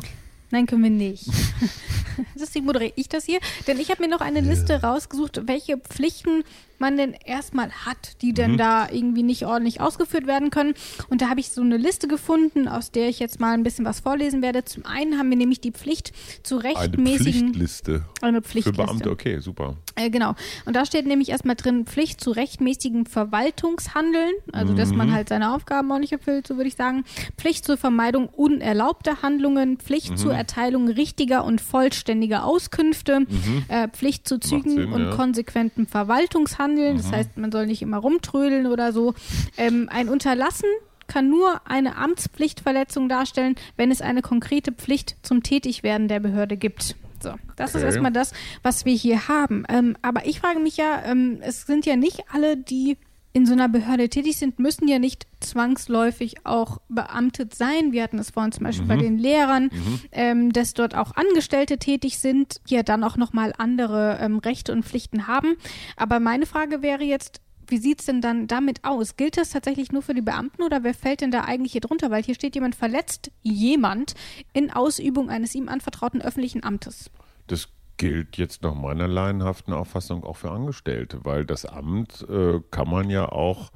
Nein, 0.52 0.66
können 0.66 0.84
wir 0.84 0.90
nicht. 0.90 1.26
Deswegen 2.40 2.66
moderiere 2.66 2.94
ich 2.96 3.10
das 3.10 3.26
hier. 3.26 3.40
Denn 3.68 3.80
ich 3.80 3.90
habe 3.90 4.04
mir 4.04 4.10
noch 4.10 4.22
eine 4.22 4.42
Liste 4.42 4.82
rausgesucht, 4.82 5.48
welche 5.48 5.78
Pflichten 5.78 6.44
man 6.78 6.98
denn 6.98 7.16
erstmal 7.26 7.72
hat, 7.72 8.22
die 8.22 8.34
denn 8.34 8.54
mhm. 8.54 8.58
da 8.58 8.90
irgendwie 8.90 9.24
nicht 9.24 9.46
ordentlich 9.46 9.80
ausgeführt 9.80 10.28
werden 10.28 10.50
können. 10.50 10.74
Und 11.10 11.22
da 11.22 11.30
habe 11.30 11.40
ich 11.40 11.50
so 11.52 11.62
eine 11.62 11.78
Liste 11.78 12.10
gefunden, 12.10 12.68
aus 12.68 12.92
der 12.92 13.08
ich 13.08 13.20
jetzt 13.20 13.40
mal 13.40 13.54
ein 13.54 13.64
bisschen 13.64 13.86
was 13.86 14.02
vorlesen 14.02 14.42
werde. 14.42 14.66
Zum 14.66 14.86
einen 14.86 15.18
haben 15.18 15.30
wir 15.30 15.38
nämlich 15.38 15.62
die 15.62 15.72
Pflicht 15.72 16.12
zu 16.44 16.58
rechtmäßigen. 16.58 17.42
Eine 17.42 17.52
Pflichtliste. 17.52 18.06
Eine 18.22 18.42
Pflichtliste. 18.42 18.82
Für 18.82 18.88
Beamte, 18.88 19.10
okay, 19.10 19.40
super. 19.40 19.78
Äh, 19.96 20.10
genau. 20.10 20.36
Und 20.66 20.76
da 20.76 20.86
steht 20.86 21.06
nämlich 21.06 21.30
erstmal 21.30 21.56
drin 21.56 21.86
Pflicht 21.86 22.20
zu 22.20 22.32
rechtmäßigen 22.32 23.06
Verwaltungshandeln, 23.06 24.34
also 24.52 24.74
mhm. 24.74 24.78
dass 24.78 24.92
man 24.92 25.08
mhm. 25.08 25.14
halt 25.14 25.30
seine 25.30 25.56
Aufgaben 25.56 25.90
ordentlich 25.92 26.12
erfüllt, 26.12 26.46
so 26.46 26.58
würde 26.58 26.68
ich 26.68 26.76
sagen. 26.76 27.06
Pflicht 27.38 27.64
zur 27.64 27.78
Vermeidung 27.78 28.28
unerlaubter 28.28 29.22
Handlungen, 29.22 29.78
Pflicht 29.78 30.12
mhm. 30.12 30.18
zur 30.18 30.35
Erteilung 30.38 30.88
richtiger 30.88 31.46
und 31.46 31.62
vollständiger 31.62 32.46
Auskünfte, 32.46 33.22
mhm. 33.22 33.66
äh, 33.68 33.88
Pflicht 33.88 34.28
zu 34.28 34.40
Zügen 34.40 34.72
Sinn, 34.72 34.92
und 34.92 35.06
ja. 35.06 35.16
konsequenten 35.16 35.88
Verwaltungshandeln 35.88 36.66
handeln. 36.66 36.94
Mhm. 36.94 36.98
Das 36.98 37.12
heißt, 37.12 37.38
man 37.38 37.52
soll 37.52 37.68
nicht 37.68 37.82
immer 37.82 37.98
rumtrödeln 37.98 38.68
oder 38.68 38.92
so. 38.92 39.14
Ähm, 39.58 39.90
ein 39.92 40.10
Unterlassen 40.10 40.70
kann 41.08 41.30
nur 41.30 41.62
eine 41.66 41.98
Amtspflichtverletzung 41.98 43.10
darstellen, 43.10 43.56
wenn 43.78 43.92
es 43.92 44.02
eine 44.02 44.22
konkrete 44.22 44.72
Pflicht 44.72 45.18
zum 45.22 45.44
Tätigwerden 45.44 46.08
der 46.08 46.20
Behörde 46.20 46.58
gibt. 46.58 46.96
So, 47.22 47.34
das 47.56 47.72
okay. 47.72 47.80
ist 47.80 47.84
erstmal 47.84 48.12
das, 48.12 48.34
was 48.64 48.86
wir 48.86 48.94
hier 48.94 49.28
haben. 49.28 49.66
Ähm, 49.70 49.96
aber 50.02 50.26
ich 50.26 50.40
frage 50.40 50.60
mich 50.60 50.78
ja, 50.78 51.04
ähm, 51.06 51.40
es 51.42 51.66
sind 51.66 51.86
ja 51.86 51.96
nicht 51.96 52.24
alle, 52.32 52.58
die 52.58 52.98
in 53.36 53.46
so 53.46 53.52
einer 53.52 53.68
Behörde 53.68 54.08
tätig 54.08 54.38
sind, 54.38 54.60
müssen 54.60 54.88
ja 54.88 54.98
nicht 54.98 55.28
zwangsläufig 55.42 56.46
auch 56.46 56.80
beamtet 56.88 57.54
sein. 57.54 57.92
Wir 57.92 58.02
hatten 58.02 58.18
es 58.18 58.30
vorhin 58.30 58.54
zum 58.54 58.64
Beispiel 58.64 58.86
mhm. 58.86 58.88
bei 58.88 58.96
den 58.96 59.18
Lehrern, 59.18 59.64
mhm. 59.66 60.00
ähm, 60.14 60.54
dass 60.54 60.74
dort 60.74 60.96
auch 60.96 61.12
Angestellte 61.18 61.78
tätig 61.78 62.18
sind, 62.18 62.62
die 62.70 62.76
ja 62.76 62.84
dann 62.84 63.04
auch 63.04 63.18
nochmal 63.18 63.52
andere 63.58 64.20
ähm, 64.22 64.40
Rechte 64.40 64.72
und 64.72 64.86
Pflichten 64.86 65.28
haben. 65.28 65.58
Aber 65.98 66.22
meine 66.22 66.46
Frage 66.46 66.82
wäre 66.82 67.04
jetzt, 67.04 67.42
wie 67.68 67.78
sieht 67.78 68.00
es 68.00 68.06
denn 68.06 68.22
dann 68.22 68.48
damit 68.48 68.86
aus? 68.86 69.18
Gilt 69.18 69.36
das 69.36 69.50
tatsächlich 69.50 69.92
nur 69.92 70.02
für 70.02 70.14
die 70.14 70.22
Beamten 70.22 70.64
oder 70.64 70.86
wer 70.86 70.94
fällt 70.94 71.20
denn 71.20 71.32
da 71.32 71.42
eigentlich 71.42 71.74
hier 71.74 71.82
drunter? 71.82 72.12
Weil 72.12 72.24
hier 72.24 72.36
steht 72.36 72.56
jemand 72.56 72.76
verletzt 72.76 73.32
jemand 73.42 74.14
in 74.54 74.72
Ausübung 74.72 75.30
eines 75.30 75.54
ihm 75.56 75.68
anvertrauten 75.68 76.22
öffentlichen 76.22 76.64
Amtes. 76.64 77.12
Das 77.48 77.68
gilt 77.98 78.38
jetzt 78.38 78.64
nach 78.64 78.74
meiner 78.74 79.08
laienhaften 79.08 79.74
Auffassung 79.74 80.24
auch 80.24 80.38
für 80.38 80.52
Angestellte, 80.52 81.24
weil 81.24 81.46
das 81.46 81.66
Amt 81.66 82.26
äh, 82.30 82.62
kann 82.72 82.90
man 82.90 83.10
ja 83.10 83.30
auch, 83.30 83.72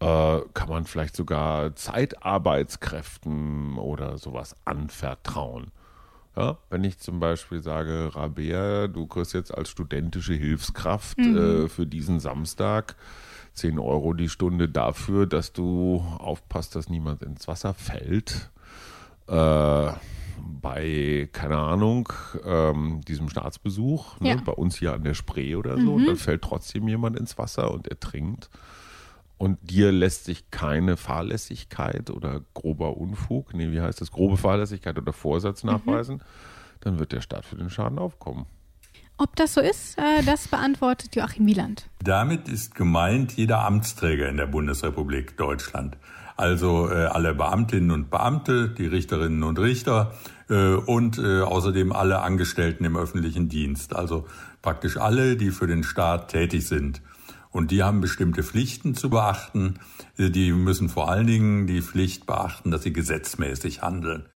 äh, 0.00 0.40
kann 0.54 0.68
man 0.68 0.84
vielleicht 0.84 1.16
sogar 1.16 1.74
Zeitarbeitskräften 1.76 3.78
oder 3.78 4.18
sowas 4.18 4.56
anvertrauen. 4.64 5.70
Ja, 6.34 6.56
wenn 6.70 6.82
ich 6.82 6.98
zum 6.98 7.20
Beispiel 7.20 7.62
sage, 7.62 8.10
Rabea, 8.14 8.88
du 8.88 9.06
kriegst 9.06 9.34
jetzt 9.34 9.52
als 9.52 9.68
studentische 9.68 10.32
Hilfskraft 10.32 11.18
mhm. 11.18 11.36
äh, 11.36 11.68
für 11.68 11.86
diesen 11.86 12.20
Samstag 12.20 12.96
10 13.52 13.78
Euro 13.78 14.14
die 14.14 14.30
Stunde 14.30 14.68
dafür, 14.68 15.26
dass 15.26 15.52
du 15.52 16.02
aufpasst, 16.18 16.74
dass 16.74 16.88
niemand 16.88 17.22
ins 17.22 17.48
Wasser 17.48 17.74
fällt. 17.74 18.50
Äh, 19.28 19.92
bei, 20.42 21.28
keine 21.32 21.58
Ahnung, 21.58 22.12
ähm, 22.44 23.00
diesem 23.06 23.28
Staatsbesuch, 23.28 24.20
ne, 24.20 24.30
ja. 24.30 24.36
bei 24.36 24.52
uns 24.52 24.76
hier 24.76 24.92
an 24.92 25.04
der 25.04 25.14
Spree 25.14 25.54
oder 25.54 25.76
so, 25.76 25.82
mhm. 25.82 25.94
und 25.94 26.06
dann 26.06 26.16
fällt 26.16 26.42
trotzdem 26.42 26.88
jemand 26.88 27.18
ins 27.18 27.38
Wasser 27.38 27.70
und 27.70 27.88
ertrinkt. 27.88 28.50
Und 29.38 29.58
dir 29.62 29.90
lässt 29.90 30.24
sich 30.24 30.50
keine 30.50 30.96
Fahrlässigkeit 30.96 32.10
oder 32.10 32.42
grober 32.54 32.96
Unfug, 32.96 33.54
nee, 33.54 33.72
wie 33.72 33.80
heißt 33.80 34.00
das, 34.00 34.12
grobe 34.12 34.36
Fahrlässigkeit 34.36 34.96
oder 34.98 35.12
Vorsatz 35.12 35.64
mhm. 35.64 35.70
nachweisen, 35.70 36.16
mhm. 36.16 36.20
dann 36.80 36.98
wird 36.98 37.12
der 37.12 37.20
Staat 37.20 37.44
für 37.44 37.56
den 37.56 37.70
Schaden 37.70 37.98
aufkommen. 37.98 38.46
Ob 39.18 39.36
das 39.36 39.54
so 39.54 39.60
ist, 39.60 39.98
äh, 39.98 40.22
das 40.24 40.48
beantwortet 40.48 41.14
Joachim 41.14 41.46
Wieland. 41.46 41.88
Damit 42.02 42.48
ist 42.48 42.74
gemeint 42.74 43.32
jeder 43.32 43.64
Amtsträger 43.64 44.28
in 44.28 44.36
der 44.36 44.46
Bundesrepublik 44.46 45.36
Deutschland 45.36 45.96
also 46.36 46.90
äh, 46.90 47.04
alle 47.06 47.34
Beamtinnen 47.34 47.90
und 47.90 48.10
Beamte, 48.10 48.68
die 48.68 48.86
Richterinnen 48.86 49.42
und 49.42 49.58
Richter 49.58 50.14
äh, 50.48 50.74
und 50.74 51.18
äh, 51.18 51.40
außerdem 51.42 51.92
alle 51.92 52.22
Angestellten 52.22 52.84
im 52.84 52.96
öffentlichen 52.96 53.48
Dienst, 53.48 53.94
also 53.94 54.26
praktisch 54.60 54.96
alle, 54.96 55.36
die 55.36 55.50
für 55.50 55.66
den 55.66 55.82
Staat 55.82 56.28
tätig 56.28 56.66
sind. 56.66 57.02
Und 57.50 57.70
die 57.70 57.82
haben 57.82 58.00
bestimmte 58.00 58.42
Pflichten 58.42 58.94
zu 58.94 59.10
beachten. 59.10 59.78
Äh, 60.16 60.30
die 60.30 60.52
müssen 60.52 60.88
vor 60.88 61.10
allen 61.10 61.26
Dingen 61.26 61.66
die 61.66 61.82
Pflicht 61.82 62.26
beachten, 62.26 62.70
dass 62.70 62.82
sie 62.82 62.92
gesetzmäßig 62.92 63.82
handeln. 63.82 64.31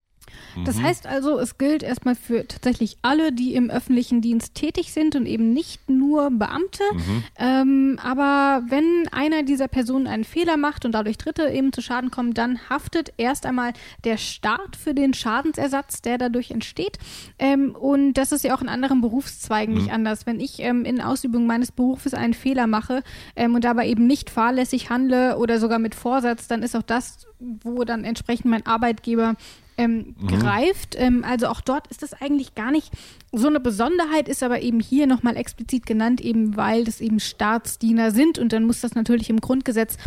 Das 0.65 0.77
mhm. 0.77 0.83
heißt 0.83 1.07
also, 1.07 1.39
es 1.39 1.57
gilt 1.57 1.83
erstmal 1.83 2.15
für 2.15 2.47
tatsächlich 2.47 2.97
alle, 3.01 3.31
die 3.31 3.55
im 3.55 3.69
öffentlichen 3.69 4.21
Dienst 4.21 4.55
tätig 4.55 4.93
sind 4.93 5.15
und 5.15 5.25
eben 5.25 5.53
nicht 5.53 5.89
nur 5.89 6.29
Beamte. 6.31 6.83
Mhm. 6.93 7.23
Ähm, 7.37 7.99
aber 8.03 8.63
wenn 8.69 9.07
einer 9.11 9.43
dieser 9.43 9.67
Personen 9.67 10.07
einen 10.07 10.23
Fehler 10.23 10.57
macht 10.57 10.85
und 10.85 10.91
dadurch 10.93 11.17
Dritte 11.17 11.49
eben 11.49 11.73
zu 11.73 11.81
Schaden 11.81 12.11
kommen, 12.11 12.33
dann 12.33 12.69
haftet 12.69 13.13
erst 13.17 13.45
einmal 13.45 13.73
der 14.03 14.17
Staat 14.17 14.75
für 14.75 14.93
den 14.93 15.13
Schadensersatz, 15.13 16.01
der 16.01 16.17
dadurch 16.17 16.51
entsteht. 16.51 16.99
Ähm, 17.39 17.75
und 17.75 18.13
das 18.13 18.31
ist 18.31 18.43
ja 18.43 18.55
auch 18.55 18.61
in 18.61 18.69
anderen 18.69 19.01
Berufszweigen 19.01 19.73
mhm. 19.73 19.81
nicht 19.81 19.93
anders. 19.93 20.25
Wenn 20.25 20.39
ich 20.39 20.59
ähm, 20.59 20.85
in 20.85 21.01
Ausübung 21.01 21.47
meines 21.47 21.71
Berufes 21.71 22.13
einen 22.13 22.33
Fehler 22.33 22.67
mache 22.67 23.03
ähm, 23.35 23.55
und 23.55 23.63
dabei 23.63 23.87
eben 23.87 24.07
nicht 24.07 24.29
fahrlässig 24.29 24.89
handle 24.89 25.37
oder 25.37 25.59
sogar 25.59 25.79
mit 25.79 25.95
Vorsatz, 25.95 26.47
dann 26.47 26.63
ist 26.63 26.75
auch 26.75 26.83
das, 26.83 27.27
wo 27.39 27.83
dann 27.83 28.03
entsprechend 28.03 28.45
mein 28.45 28.65
Arbeitgeber 28.65 29.35
ähm, 29.77 30.15
mhm. 30.20 30.27
greift. 30.27 30.96
Ähm, 30.98 31.24
also 31.24 31.48
auch 31.48 31.62
dort 31.62 31.88
ist 31.88 32.03
das 32.03 32.13
eigentlich 32.13 32.56
gar 32.56 32.72
nicht 32.72 32.92
so 33.32 33.48
eine 33.48 33.60
Besonderheit, 33.60 34.27
ist 34.27 34.44
aber 34.44 34.62
eben 34.62 34.80
hier 34.80 35.08
nochmal 35.08 35.38
explizit 35.38 35.86
genannt, 35.86 36.22
eben 36.22 36.56
weil 36.58 36.84
das 36.84 37.01
eben 37.01 37.20
Staatsdiener 37.20 38.12
sind 38.12 38.39
und 38.39 38.53
dann 38.53 38.65
muss 38.65 38.82
das 38.82 38.96
natürlich 38.96 39.30
im 39.30 39.42
Grundgesetz 39.42 39.98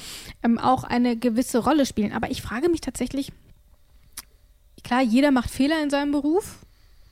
ähm, 0.43 0.59
auch 0.59 0.85
eine 0.85 1.17
gewisse 1.17 1.59
Rolle 1.59 1.87
spielen. 1.87 2.13
Aber 2.13 2.31
ich 2.31 2.43
frage 2.43 2.69
mich 2.69 2.81
tatsächlich, 2.81 3.33
klar, 4.85 5.03
jeder 5.03 5.31
macht 5.31 5.51
Fehler 5.51 5.83
in 5.83 5.91
seinem 5.91 6.13
Beruf. 6.13 6.59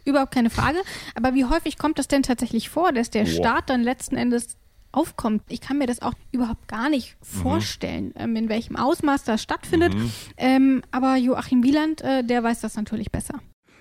Überhaupt 0.05 0.35
keine 0.35 0.51
Frage. 0.51 0.79
Aber 1.15 1.35
wie 1.35 1.47
häufig 1.47 1.79
kommt 1.79 1.99
das 1.99 2.09
denn 2.09 2.23
tatsächlich 2.23 2.69
vor, 2.69 2.93
dass 2.93 3.09
der 3.09 3.25
Staat 3.25 3.71
dann 3.71 3.83
letzten 3.83 4.17
Endes 4.17 4.59
aufkommt. 4.95 5.43
Ich 5.49 5.61
kann 5.61 5.79
mir 5.79 5.87
das 5.87 6.03
auch 6.03 6.15
überhaupt 6.33 6.69
gar 6.69 6.89
nicht 6.89 7.17
mhm. 7.21 7.43
vorstellen, 7.43 8.15
ähm, 8.17 8.37
in 8.37 8.49
welchem 8.49 8.77
Ausmaß 8.77 9.25
das 9.25 9.43
stattfindet. 9.43 9.95
Mhm. 9.95 10.13
Ähm, 10.37 10.83
aber 10.91 11.17
Joachim 11.17 11.63
Wieland, 11.63 12.01
äh, 12.03 12.25
der 12.25 12.43
weiß 12.43 12.61
das 12.61 12.77
natürlich 12.77 13.11
besser. 13.11 13.35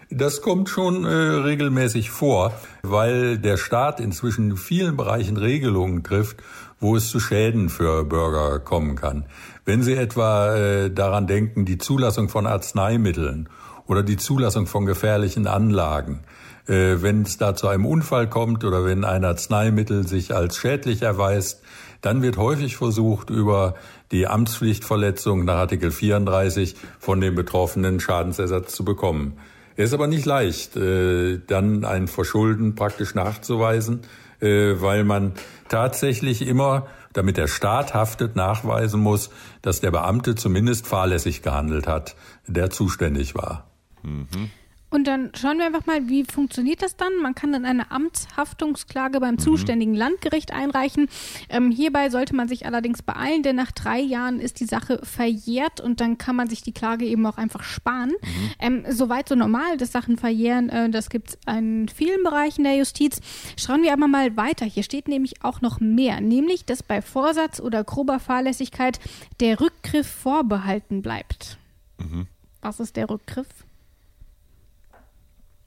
Das 0.10 0.42
kommt 0.42 0.70
schon 0.70 1.06
äh, 1.06 1.10
regelmäßig 1.10 2.12
vor, 2.12 2.54
weil 2.84 3.38
der 3.38 3.58
Staat 3.58 4.00
inzwischen 4.00 4.52
in 4.52 4.58
vielen 4.58 4.96
Bereichen 4.96 5.38
Regelungen 5.38 6.04
trifft, 6.04 6.38
wo 6.80 6.96
es 6.96 7.10
zu 7.10 7.20
Schäden 7.20 7.70
für 7.70 8.04
Bürger 8.04 8.60
kommen 8.60 8.96
kann. 8.96 9.26
Wenn 9.66 9.82
Sie 9.82 9.94
etwa 9.94 10.56
äh, 10.56 10.92
daran 10.92 11.26
denken, 11.26 11.66
die 11.66 11.78
Zulassung 11.78 12.30
von 12.30 12.46
Arzneimitteln 12.46 13.50
oder 13.88 14.04
die 14.04 14.18
Zulassung 14.18 14.68
von 14.68 14.86
gefährlichen 14.86 15.48
Anlagen, 15.48 16.24
äh, 16.68 17.02
wenn 17.02 17.24
es 17.24 17.38
da 17.38 17.56
zu 17.56 17.68
einem 17.68 17.86
Unfall 17.86 18.30
kommt 18.30 18.64
oder 18.64 18.86
wenn 18.86 19.04
ein 19.04 19.26
Arzneimittel 19.26 20.08
sich 20.08 20.34
als 20.36 20.58
schädlich 20.58 21.02
erweist, 21.02 21.62
dann 22.02 22.22
wird 22.22 22.38
häufig 22.38 22.76
versucht, 22.76 23.30
über 23.30 23.76
die 24.12 24.28
Amtspflichtverletzung 24.28 25.46
nach 25.46 25.56
Artikel 25.56 25.92
34 25.92 26.76
von 27.00 27.22
dem 27.22 27.36
Betroffenen 27.36 28.00
Schadensersatz 28.00 28.76
zu 28.76 28.84
bekommen. 28.86 29.38
Es 29.76 29.90
ist 29.90 29.94
aber 29.94 30.08
nicht 30.08 30.26
leicht, 30.26 30.76
äh, 30.76 31.40
dann 31.48 31.84
ein 31.86 32.08
Verschulden 32.08 32.76
praktisch 32.76 33.16
nachzuweisen, 33.16 34.02
äh, 34.40 34.76
weil 34.80 35.04
man 35.04 35.34
tatsächlich 35.70 36.46
immer, 36.46 36.88
damit 37.14 37.38
der 37.38 37.48
Staat 37.48 37.94
haftet, 37.94 38.36
nachweisen 38.36 39.00
muss, 39.00 39.30
dass 39.62 39.82
der 39.82 39.92
Beamte 39.92 40.36
zumindest 40.36 40.86
fahrlässig 40.86 41.42
gehandelt 41.42 41.88
hat, 41.88 42.16
der 42.48 42.70
zuständig 42.70 43.34
war. 43.36 43.68
Mhm. 44.04 44.52
Und 44.94 45.06
dann 45.06 45.32
schauen 45.36 45.58
wir 45.58 45.66
einfach 45.66 45.88
mal, 45.88 46.08
wie 46.08 46.24
funktioniert 46.24 46.84
das 46.84 46.96
dann? 46.96 47.18
Man 47.20 47.34
kann 47.34 47.52
dann 47.52 47.66
eine 47.66 47.90
Amtshaftungsklage 47.90 49.20
beim 49.20 49.36
mhm. 49.36 49.40
zuständigen 49.40 49.96
Landgericht 49.96 50.54
einreichen. 50.54 51.10
Ähm, 51.50 51.72
hierbei 51.72 52.12
sollte 52.12 52.36
man 52.36 52.48
sich 52.48 52.68
allerdings 52.68 53.02
beeilen, 53.02 53.42
denn 53.42 53.56
nach 53.56 53.72
drei 53.72 54.00
Jahren 54.00 54.40
ist 54.40 54.60
die 54.60 54.66
Sache 54.66 55.00
verjährt 55.02 55.82
und 55.82 56.00
dann 56.00 56.20
kann 56.20 56.36
man 56.36 56.48
sich 56.48 56.62
die 56.62 56.74
Klage 56.74 57.06
eben 57.06 57.26
auch 57.26 57.38
einfach 57.38 57.64
sparen. 57.64 58.12
Mhm. 58.12 58.52
Ähm, 58.60 58.86
Soweit 58.88 59.28
so 59.28 59.34
normal, 59.34 59.78
dass 59.78 59.92
Sachen 59.92 60.16
verjähren, 60.16 60.70
äh, 60.70 60.92
das 60.92 61.10
gibt 61.10 61.30
es 61.30 61.38
in 61.48 61.90
vielen 61.90 62.22
Bereichen 62.22 62.64
der 62.64 62.76
Justiz. 62.76 63.20
Schauen 63.58 63.82
wir 63.82 63.94
aber 63.94 64.08
mal 64.08 64.38
weiter. 64.38 64.68
Hier 64.68 64.84
steht 64.84 65.08
nämlich 65.08 65.44
auch 65.44 65.62
noch 65.62 65.80
mehr, 65.80 66.22
nämlich, 66.22 66.66
dass 66.66 66.84
bei 66.84 67.02
Vorsatz 67.02 67.60
oder 67.60 67.84
grober 67.84 68.20
Fahrlässigkeit 68.20 69.00
der 69.40 69.60
Rückgriff 69.60 70.08
vorbehalten 70.08 71.02
bleibt. 71.02 71.58
Mhm. 71.98 72.28
Was 72.62 72.80
ist 72.80 72.96
der 72.96 73.10
Rückgriff? 73.10 73.48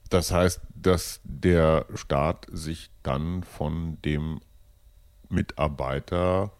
Das 0.09 0.31
heißt, 0.31 0.61
dass 0.75 1.21
der 1.23 1.85
Staat 1.95 2.47
sich 2.51 2.89
dann 3.03 3.43
von 3.43 4.01
dem 4.03 4.39
Mitarbeiter 5.29 6.51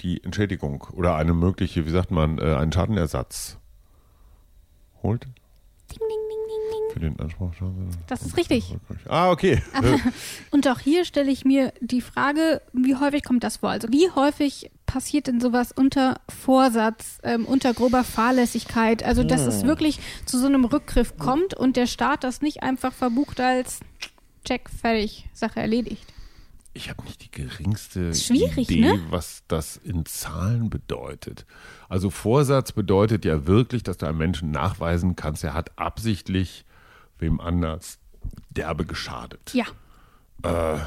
die 0.00 0.22
Entschädigung 0.22 0.86
oder 0.92 1.16
eine 1.16 1.34
mögliche, 1.34 1.86
wie 1.86 1.90
sagt 1.90 2.10
man, 2.10 2.38
äh, 2.38 2.54
einen 2.54 2.72
Schadenersatz 2.72 3.58
holt? 5.02 5.24
Ding, 5.24 5.98
ding, 5.98 6.08
ding, 6.08 6.38
ding, 6.48 6.70
ding. 6.70 6.92
Für 6.92 7.00
den 7.00 7.20
Anspruch. 7.20 7.52
Das 8.06 8.22
ist 8.22 8.36
richtig. 8.36 8.76
Ah, 9.08 9.30
okay. 9.30 9.62
Und 10.50 10.68
auch 10.68 10.80
hier 10.80 11.04
stelle 11.04 11.30
ich 11.30 11.44
mir 11.44 11.72
die 11.80 12.00
Frage, 12.00 12.62
wie 12.72 12.96
häufig 12.96 13.24
kommt 13.24 13.42
das 13.44 13.58
vor? 13.58 13.70
Also 13.70 13.88
wie 13.88 14.10
häufig 14.10 14.70
passiert 14.88 15.26
denn 15.28 15.40
sowas 15.40 15.70
unter 15.70 16.20
Vorsatz, 16.28 17.18
ähm, 17.22 17.44
unter 17.44 17.74
grober 17.74 18.02
Fahrlässigkeit? 18.02 19.04
Also, 19.04 19.22
dass 19.22 19.42
es 19.42 19.60
hm. 19.60 19.68
wirklich 19.68 20.00
zu 20.24 20.40
so 20.40 20.46
einem 20.46 20.64
Rückgriff 20.64 21.16
kommt 21.18 21.54
und 21.54 21.76
der 21.76 21.86
Staat 21.86 22.24
das 22.24 22.40
nicht 22.40 22.64
einfach 22.64 22.92
verbucht 22.92 23.38
als 23.38 23.80
Check, 24.44 24.68
fertig, 24.70 25.28
Sache 25.34 25.60
erledigt. 25.60 26.02
Ich 26.72 26.88
habe 26.88 27.02
nicht 27.02 27.22
die 27.22 27.30
geringste 27.30 28.10
Idee, 28.10 28.80
ne? 28.80 29.00
was 29.10 29.42
das 29.46 29.76
in 29.76 30.06
Zahlen 30.06 30.70
bedeutet. 30.70 31.44
Also 31.88 32.08
Vorsatz 32.08 32.72
bedeutet 32.72 33.24
ja 33.24 33.46
wirklich, 33.46 33.82
dass 33.82 33.98
du 33.98 34.06
einem 34.06 34.18
Menschen 34.18 34.50
nachweisen 34.50 35.16
kannst, 35.16 35.44
er 35.44 35.54
hat 35.54 35.76
absichtlich 35.76 36.64
wem 37.18 37.40
anders 37.40 37.98
derbe 38.50 38.86
geschadet. 38.86 39.52
Ja. 39.54 39.66
Äh, 40.42 40.78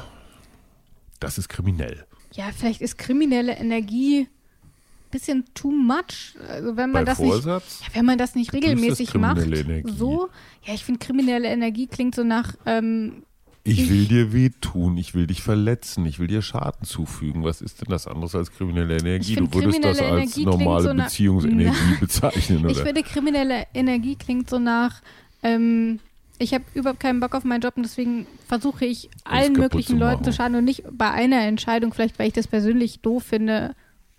das 1.20 1.38
ist 1.38 1.48
kriminell 1.48 2.06
ja, 2.34 2.44
vielleicht 2.56 2.80
ist 2.80 2.98
kriminelle 2.98 3.52
Energie 3.56 4.20
ein 4.22 5.10
bisschen 5.10 5.44
too 5.54 5.70
much. 5.70 6.34
Also 6.48 6.76
wenn 6.76 6.90
man 6.90 7.04
Bei 7.04 7.10
das 7.10 7.18
Vorsatz? 7.18 7.80
nicht, 7.80 7.88
ja, 7.90 7.96
wenn 7.98 8.06
man 8.06 8.18
das 8.18 8.34
nicht 8.34 8.52
regelmäßig 8.52 9.14
macht, 9.14 9.42
Energie. 9.42 9.92
so. 9.96 10.28
Ja, 10.64 10.74
ich 10.74 10.84
finde 10.84 10.98
kriminelle 11.04 11.48
Energie 11.48 11.86
klingt 11.86 12.14
so 12.14 12.24
nach 12.24 12.54
ähm, 12.66 13.24
Ich 13.64 13.90
will 13.90 14.06
dir 14.06 14.32
wehtun, 14.32 14.96
ich 14.96 15.14
will 15.14 15.26
dich 15.26 15.42
verletzen, 15.42 16.06
ich 16.06 16.18
will 16.18 16.26
dir 16.28 16.40
Schaden 16.42 16.86
zufügen. 16.86 17.44
Was 17.44 17.60
ist 17.60 17.80
denn 17.82 17.90
das 17.90 18.06
anderes 18.06 18.34
als 18.34 18.50
kriminelle 18.50 18.96
Energie? 18.98 19.36
Du 19.36 19.52
würdest 19.52 19.84
das 19.84 20.00
als 20.00 20.36
Energie 20.36 20.44
normale 20.46 20.82
so 20.88 20.94
Beziehungsenergie 20.94 21.96
bezeichnen, 22.00 22.58
Ich 22.68 22.76
oder? 22.76 22.86
finde, 22.86 23.02
kriminelle 23.02 23.66
Energie 23.74 24.16
klingt 24.16 24.48
so 24.48 24.58
nach, 24.58 25.02
ähm, 25.42 25.98
ich 26.42 26.54
habe 26.54 26.64
überhaupt 26.74 27.00
keinen 27.00 27.20
Bock 27.20 27.34
auf 27.34 27.44
meinen 27.44 27.60
Job 27.60 27.76
und 27.76 27.84
deswegen 27.84 28.26
versuche 28.46 28.84
ich 28.84 29.08
allen 29.24 29.52
möglichen 29.52 29.92
zu 29.92 29.98
Leuten 29.98 30.20
machen. 30.20 30.24
zu 30.24 30.32
schaden 30.32 30.56
und 30.56 30.64
nicht 30.64 30.84
bei 30.90 31.10
einer 31.10 31.40
Entscheidung, 31.42 31.92
vielleicht 31.92 32.18
weil 32.18 32.28
ich 32.28 32.32
das 32.32 32.46
persönlich 32.46 33.00
doof 33.00 33.24
finde. 33.24 33.74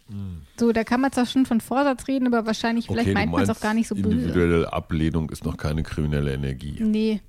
Hm. 0.08 0.42
So, 0.58 0.72
da 0.72 0.84
kann 0.84 1.01
man 1.01 1.12
zwar 1.12 1.25
schon 1.25 1.46
von 1.46 1.62
Vorsatz 1.62 2.08
reden, 2.08 2.27
aber 2.27 2.46
wahrscheinlich, 2.46 2.88
vielleicht 2.88 3.10
du 3.10 3.13
meint 3.13 3.32
man 3.32 3.44
es 3.44 3.50
auch 3.50 3.60
gar 3.60 3.74
nicht 3.74 3.88
so 3.88 3.96
böse. 3.96 4.10
Individuelle 4.10 4.74
Ablehnung 4.74 5.30
ist 5.30 5.46
noch 5.46 5.58
keine 5.58 5.84
kriminelle 5.84 6.34
Energie. 6.34 6.77
Nee. 6.80 7.22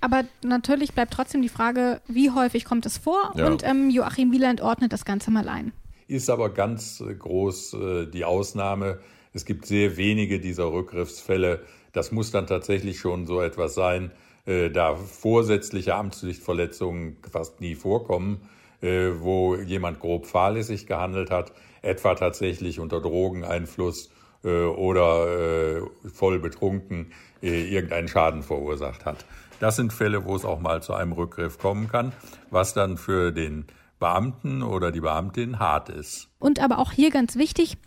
Aber 0.00 0.24
natürlich 0.42 0.92
bleibt 0.92 1.14
trotzdem 1.14 1.40
die 1.40 1.48
Frage, 1.48 2.02
wie 2.06 2.30
häufig 2.30 2.66
kommt 2.66 2.84
es 2.84 2.98
vor? 2.98 3.32
Ja. 3.36 3.46
Und 3.46 3.62
ähm, 3.64 3.88
Joachim 3.88 4.32
Wieland 4.32 4.60
ordnet 4.60 4.92
das 4.92 5.06
Ganze 5.06 5.30
mal 5.30 5.48
ein. 5.48 5.72
Ist 6.08 6.28
aber 6.28 6.52
ganz 6.52 7.00
äh, 7.00 7.14
groß 7.14 7.74
äh, 7.74 8.06
die 8.06 8.24
Ausnahme. 8.24 8.98
Es 9.32 9.46
gibt 9.46 9.64
sehr 9.64 9.96
wenige 9.96 10.40
dieser 10.40 10.70
Rückgriffsfälle. 10.70 11.64
Das 11.94 12.12
muss 12.12 12.30
dann 12.30 12.46
tatsächlich 12.46 12.98
schon 12.98 13.26
so 13.26 13.40
etwas 13.40 13.74
sein, 13.74 14.10
äh, 14.44 14.68
da 14.68 14.94
vorsätzliche 14.96 15.94
Amtspflichtverletzungen 15.94 17.16
fast 17.32 17.62
nie 17.62 17.74
vorkommen, 17.74 18.48
äh, 18.82 19.10
wo 19.20 19.56
jemand 19.56 20.00
grob 20.00 20.26
fahrlässig 20.26 20.86
gehandelt 20.86 21.30
hat, 21.30 21.52
etwa 21.80 22.14
tatsächlich 22.14 22.80
unter 22.80 23.00
Drogeneinfluss 23.00 24.10
äh, 24.42 24.64
oder 24.64 25.78
äh, 25.78 25.82
voll 26.12 26.40
betrunken 26.40 27.12
äh, 27.42 27.70
irgendeinen 27.70 28.08
Schaden 28.08 28.42
verursacht 28.42 29.06
hat. 29.06 29.24
Das 29.60 29.76
sind 29.76 29.92
Fälle, 29.92 30.24
wo 30.24 30.34
es 30.34 30.44
auch 30.44 30.60
mal 30.60 30.82
zu 30.82 30.94
einem 30.94 31.12
Rückgriff 31.12 31.58
kommen 31.58 31.88
kann, 31.88 32.12
was 32.50 32.74
dann 32.74 32.98
für 32.98 33.32
den 33.32 33.66
Beamten 34.00 34.62
oder 34.62 34.90
die 34.90 35.00
Beamtin 35.00 35.60
hart 35.60 35.88
ist. 35.88 36.28
Und 36.38 36.60
aber 36.60 36.78
auch 36.78 36.92
hier 36.92 37.10
ganz 37.10 37.36
wichtig, 37.36 37.78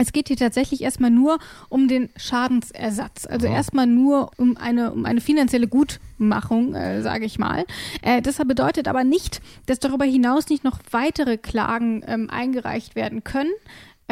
es 0.00 0.12
geht 0.12 0.28
hier 0.28 0.36
tatsächlich 0.38 0.80
erstmal 0.80 1.10
nur 1.10 1.38
um 1.68 1.86
den 1.86 2.08
Schadensersatz. 2.16 3.26
Also 3.26 3.46
erstmal 3.46 3.86
nur 3.86 4.30
um 4.38 4.56
eine, 4.56 4.92
um 4.92 5.04
eine 5.04 5.20
finanzielle 5.20 5.68
Gutmachung, 5.68 6.74
äh, 6.74 7.02
sage 7.02 7.26
ich 7.26 7.38
mal. 7.38 7.66
Äh, 8.00 8.22
das 8.22 8.38
bedeutet 8.38 8.88
aber 8.88 9.04
nicht, 9.04 9.42
dass 9.66 9.78
darüber 9.78 10.06
hinaus 10.06 10.48
nicht 10.48 10.64
noch 10.64 10.78
weitere 10.90 11.36
Klagen 11.36 12.02
ähm, 12.06 12.30
eingereicht 12.30 12.96
werden 12.96 13.24
können. 13.24 13.50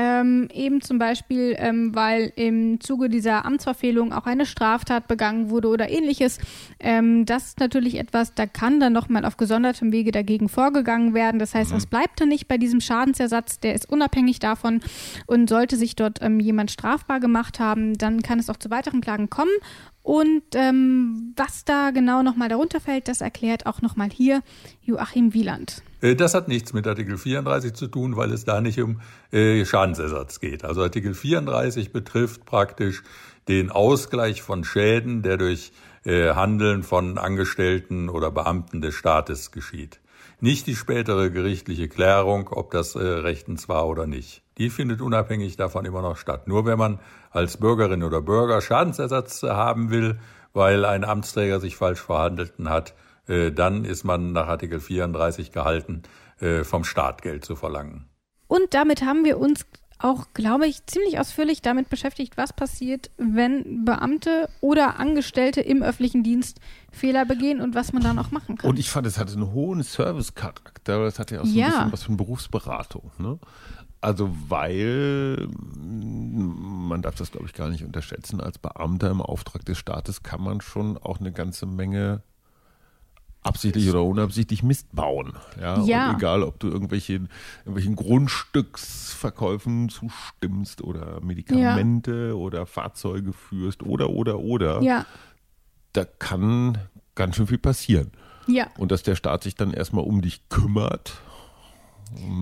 Ähm, 0.00 0.48
eben 0.54 0.80
zum 0.80 1.00
Beispiel, 1.00 1.56
ähm, 1.58 1.92
weil 1.92 2.32
im 2.36 2.80
Zuge 2.80 3.08
dieser 3.08 3.44
Amtsverfehlung 3.44 4.12
auch 4.12 4.26
eine 4.26 4.46
Straftat 4.46 5.08
begangen 5.08 5.50
wurde 5.50 5.66
oder 5.66 5.90
ähnliches. 5.90 6.38
Ähm, 6.78 7.26
das 7.26 7.48
ist 7.48 7.58
natürlich 7.58 7.98
etwas, 7.98 8.32
da 8.32 8.46
kann 8.46 8.78
dann 8.78 8.92
nochmal 8.92 9.24
auf 9.24 9.36
gesondertem 9.36 9.90
Wege 9.90 10.12
dagegen 10.12 10.48
vorgegangen 10.48 11.14
werden. 11.14 11.40
Das 11.40 11.52
heißt, 11.52 11.72
das 11.72 11.86
bleibt 11.86 12.20
dann 12.20 12.28
nicht 12.28 12.46
bei 12.46 12.58
diesem 12.58 12.80
Schadensersatz, 12.80 13.58
der 13.58 13.74
ist 13.74 13.90
unabhängig 13.90 14.38
davon. 14.38 14.82
Und 15.26 15.48
sollte 15.48 15.76
sich 15.76 15.96
dort 15.96 16.22
ähm, 16.22 16.38
jemand 16.38 16.70
strafbar 16.70 17.18
gemacht 17.18 17.58
haben, 17.58 17.98
dann 17.98 18.22
kann 18.22 18.38
es 18.38 18.48
auch 18.48 18.56
zu 18.56 18.70
weiteren 18.70 19.00
Klagen 19.00 19.30
kommen. 19.30 19.50
Und 20.08 20.54
ähm, 20.54 21.34
was 21.36 21.66
da 21.66 21.90
genau 21.90 22.22
nochmal 22.22 22.48
darunter 22.48 22.80
fällt, 22.80 23.08
das 23.08 23.20
erklärt 23.20 23.66
auch 23.66 23.82
nochmal 23.82 24.08
hier 24.08 24.42
Joachim 24.80 25.34
Wieland. 25.34 25.82
Äh, 26.00 26.14
Das 26.14 26.32
hat 26.32 26.48
nichts 26.48 26.72
mit 26.72 26.86
Artikel 26.86 27.18
34 27.18 27.74
zu 27.74 27.88
tun, 27.88 28.16
weil 28.16 28.32
es 28.32 28.46
da 28.46 28.62
nicht 28.62 28.80
um 28.80 29.02
äh, 29.32 29.66
Schadensersatz 29.66 30.40
geht. 30.40 30.64
Also 30.64 30.80
Artikel 30.80 31.12
34 31.12 31.92
betrifft 31.92 32.46
praktisch 32.46 33.02
den 33.48 33.70
Ausgleich 33.70 34.40
von 34.40 34.64
Schäden, 34.64 35.20
der 35.20 35.36
durch 35.36 35.72
äh, 36.06 36.30
Handeln 36.30 36.84
von 36.84 37.18
Angestellten 37.18 38.08
oder 38.08 38.30
Beamten 38.30 38.80
des 38.80 38.94
Staates 38.94 39.50
geschieht. 39.50 40.00
Nicht 40.40 40.68
die 40.68 40.76
spätere 40.76 41.32
gerichtliche 41.32 41.88
Klärung, 41.88 42.48
ob 42.52 42.70
das 42.70 42.94
äh, 42.94 43.00
rechtens 43.00 43.68
war 43.68 43.88
oder 43.88 44.06
nicht. 44.06 44.42
Die 44.56 44.70
findet 44.70 45.00
unabhängig 45.00 45.56
davon 45.56 45.84
immer 45.84 46.00
noch 46.00 46.16
statt. 46.16 46.46
Nur 46.46 46.64
wenn 46.64 46.78
man 46.78 47.00
als 47.30 47.56
Bürgerin 47.56 48.04
oder 48.04 48.20
Bürger 48.20 48.60
Schadensersatz 48.60 49.42
haben 49.42 49.90
will, 49.90 50.20
weil 50.52 50.84
ein 50.84 51.04
Amtsträger 51.04 51.58
sich 51.58 51.76
falsch 51.76 52.00
verhandelten 52.00 52.70
hat, 52.70 52.94
äh, 53.26 53.50
dann 53.50 53.84
ist 53.84 54.04
man 54.04 54.30
nach 54.32 54.46
Artikel 54.46 54.78
34 54.78 55.50
gehalten, 55.50 56.02
äh, 56.40 56.62
vom 56.62 56.84
Staat 56.84 57.22
Geld 57.22 57.44
zu 57.44 57.56
verlangen. 57.56 58.08
Und 58.46 58.74
damit 58.74 59.02
haben 59.02 59.24
wir 59.24 59.38
uns 59.38 59.66
auch, 59.98 60.26
glaube 60.32 60.66
ich, 60.66 60.86
ziemlich 60.86 61.18
ausführlich 61.18 61.60
damit 61.62 61.88
beschäftigt, 61.88 62.36
was 62.36 62.52
passiert, 62.52 63.10
wenn 63.16 63.84
Beamte 63.84 64.48
oder 64.60 64.98
Angestellte 65.00 65.60
im 65.60 65.82
öffentlichen 65.82 66.22
Dienst 66.22 66.60
Fehler 66.92 67.24
begehen 67.24 67.60
und 67.60 67.74
was 67.74 67.92
man 67.92 68.02
da 68.02 68.14
noch 68.14 68.30
machen 68.30 68.56
kann. 68.56 68.70
Und 68.70 68.78
ich 68.78 68.90
fand, 68.90 69.06
es 69.06 69.18
hatte 69.18 69.32
einen 69.34 69.52
hohen 69.52 69.82
Service-Charakter. 69.82 71.04
Das 71.04 71.18
hatte 71.18 71.34
ja 71.36 71.40
auch 71.40 71.46
so 71.46 71.52
ein 71.52 71.56
Ja. 71.58 71.68
bisschen 71.70 71.92
was 71.92 72.02
von 72.04 72.16
Berufsberatung. 72.16 73.10
Ne? 73.18 73.38
Also, 74.00 74.30
weil 74.48 75.48
man 75.58 77.02
darf 77.02 77.16
das, 77.16 77.32
glaube 77.32 77.46
ich, 77.46 77.52
gar 77.52 77.68
nicht 77.68 77.82
unterschätzen. 77.84 78.40
Als 78.40 78.58
Beamter 78.58 79.10
im 79.10 79.20
Auftrag 79.20 79.64
des 79.64 79.78
Staates 79.78 80.22
kann 80.22 80.40
man 80.42 80.60
schon 80.60 80.96
auch 80.98 81.18
eine 81.18 81.32
ganze 81.32 81.66
Menge 81.66 82.22
absichtlich 83.48 83.88
oder 83.90 84.04
unabsichtlich 84.04 84.62
Mist 84.62 84.86
bauen. 84.94 85.32
Ja, 85.60 85.82
Ja. 85.82 86.10
Und 86.10 86.16
egal, 86.16 86.42
ob 86.42 86.58
du 86.60 86.68
irgendwelchen, 86.68 87.28
irgendwelchen 87.64 87.96
Grundstücksverkäufen 87.96 89.88
zustimmst 89.88 90.82
oder 90.82 91.20
Medikamente 91.20 92.36
oder 92.36 92.66
Fahrzeuge 92.66 93.32
führst 93.32 93.82
oder, 93.82 94.10
oder, 94.10 94.38
oder. 94.38 94.82
ja, 94.82 95.06
Da 95.92 96.04
kann 96.04 96.78
ganz 97.14 97.36
schön 97.36 97.46
viel 97.46 97.58
passieren. 97.58 98.12
ja, 98.46 98.68
Und 98.78 98.92
dass 98.92 99.02
der 99.02 99.16
Staat 99.16 99.42
sich 99.42 99.54
dann 99.54 99.72
erstmal 99.72 100.04
um 100.04 100.22
dich 100.22 100.48
kümmert, 100.48 101.20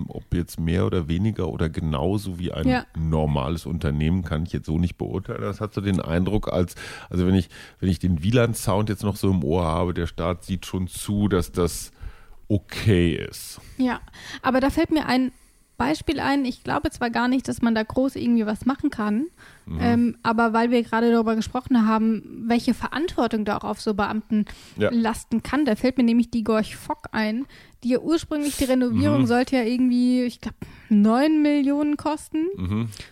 ob 0.07 0.33
jetzt 0.33 0.59
mehr 0.59 0.85
oder 0.85 1.07
weniger 1.07 1.49
oder 1.49 1.69
genauso 1.69 2.39
wie 2.39 2.51
ein 2.51 2.67
Ja. 2.67 2.85
normales 2.97 3.65
Unternehmen, 3.65 4.23
kann 4.23 4.43
ich 4.43 4.53
jetzt 4.53 4.65
so 4.67 4.77
nicht 4.77 4.97
beurteilen. 4.97 5.41
Das 5.41 5.61
hat 5.61 5.73
so 5.73 5.81
den 5.81 5.99
Eindruck, 6.01 6.51
als, 6.51 6.75
also 7.09 7.27
wenn 7.27 7.35
ich, 7.35 7.49
wenn 7.79 7.89
ich 7.89 7.99
den 7.99 8.23
Wieland-Sound 8.23 8.89
jetzt 8.89 9.03
noch 9.03 9.15
so 9.15 9.29
im 9.31 9.43
Ohr 9.43 9.63
habe, 9.65 9.93
der 9.93 10.07
Staat 10.07 10.43
sieht 10.43 10.65
schon 10.65 10.87
zu, 10.87 11.27
dass 11.27 11.51
das 11.51 11.91
okay 12.47 13.13
ist. 13.15 13.59
ja. 13.77 13.99
Aber 14.41 14.59
da 14.59 14.69
fällt 14.69 14.91
mir 14.91 15.05
ein 15.07 15.31
Beispiel 15.77 16.19
ein. 16.19 16.45
Ich 16.45 16.63
glaube 16.63 16.89
zwar 16.89 17.09
gar 17.09 17.27
nicht, 17.27 17.47
dass 17.47 17.61
man 17.61 17.75
da 17.75 17.83
groß 17.83 18.15
irgendwie 18.15 18.45
was 18.45 18.65
machen 18.65 18.89
kann, 18.89 19.27
Mhm. 19.67 19.77
ähm, 19.81 20.17
aber 20.23 20.53
weil 20.53 20.71
wir 20.71 20.81
gerade 20.83 21.11
darüber 21.11 21.35
gesprochen 21.35 21.87
haben, 21.87 22.45
welche 22.47 22.73
Verantwortung 22.73 23.43
da 23.45 23.57
auch 23.57 23.63
auf 23.65 23.81
so 23.81 23.93
Beamten 23.93 24.45
Ja. 24.77 24.89
lasten 24.91 25.43
kann, 25.43 25.65
da 25.65 25.75
fällt 25.75 25.97
mir 25.97 26.03
nämlich 26.05 26.31
die 26.31 26.43
Gorch 26.43 26.75
Fock 26.77 27.03
ein, 27.11 27.45
die 27.83 27.89
ja 27.89 27.99
ursprünglich 27.99 28.55
die 28.57 28.63
Renovierung 28.63 29.21
Mhm. 29.21 29.25
sollte 29.27 29.57
ja 29.57 29.63
irgendwie, 29.63 30.23
ich 30.23 30.39
glaube, 30.41 30.55
9 30.89 31.41
Millionen 31.41 31.97
kosten 31.97 32.45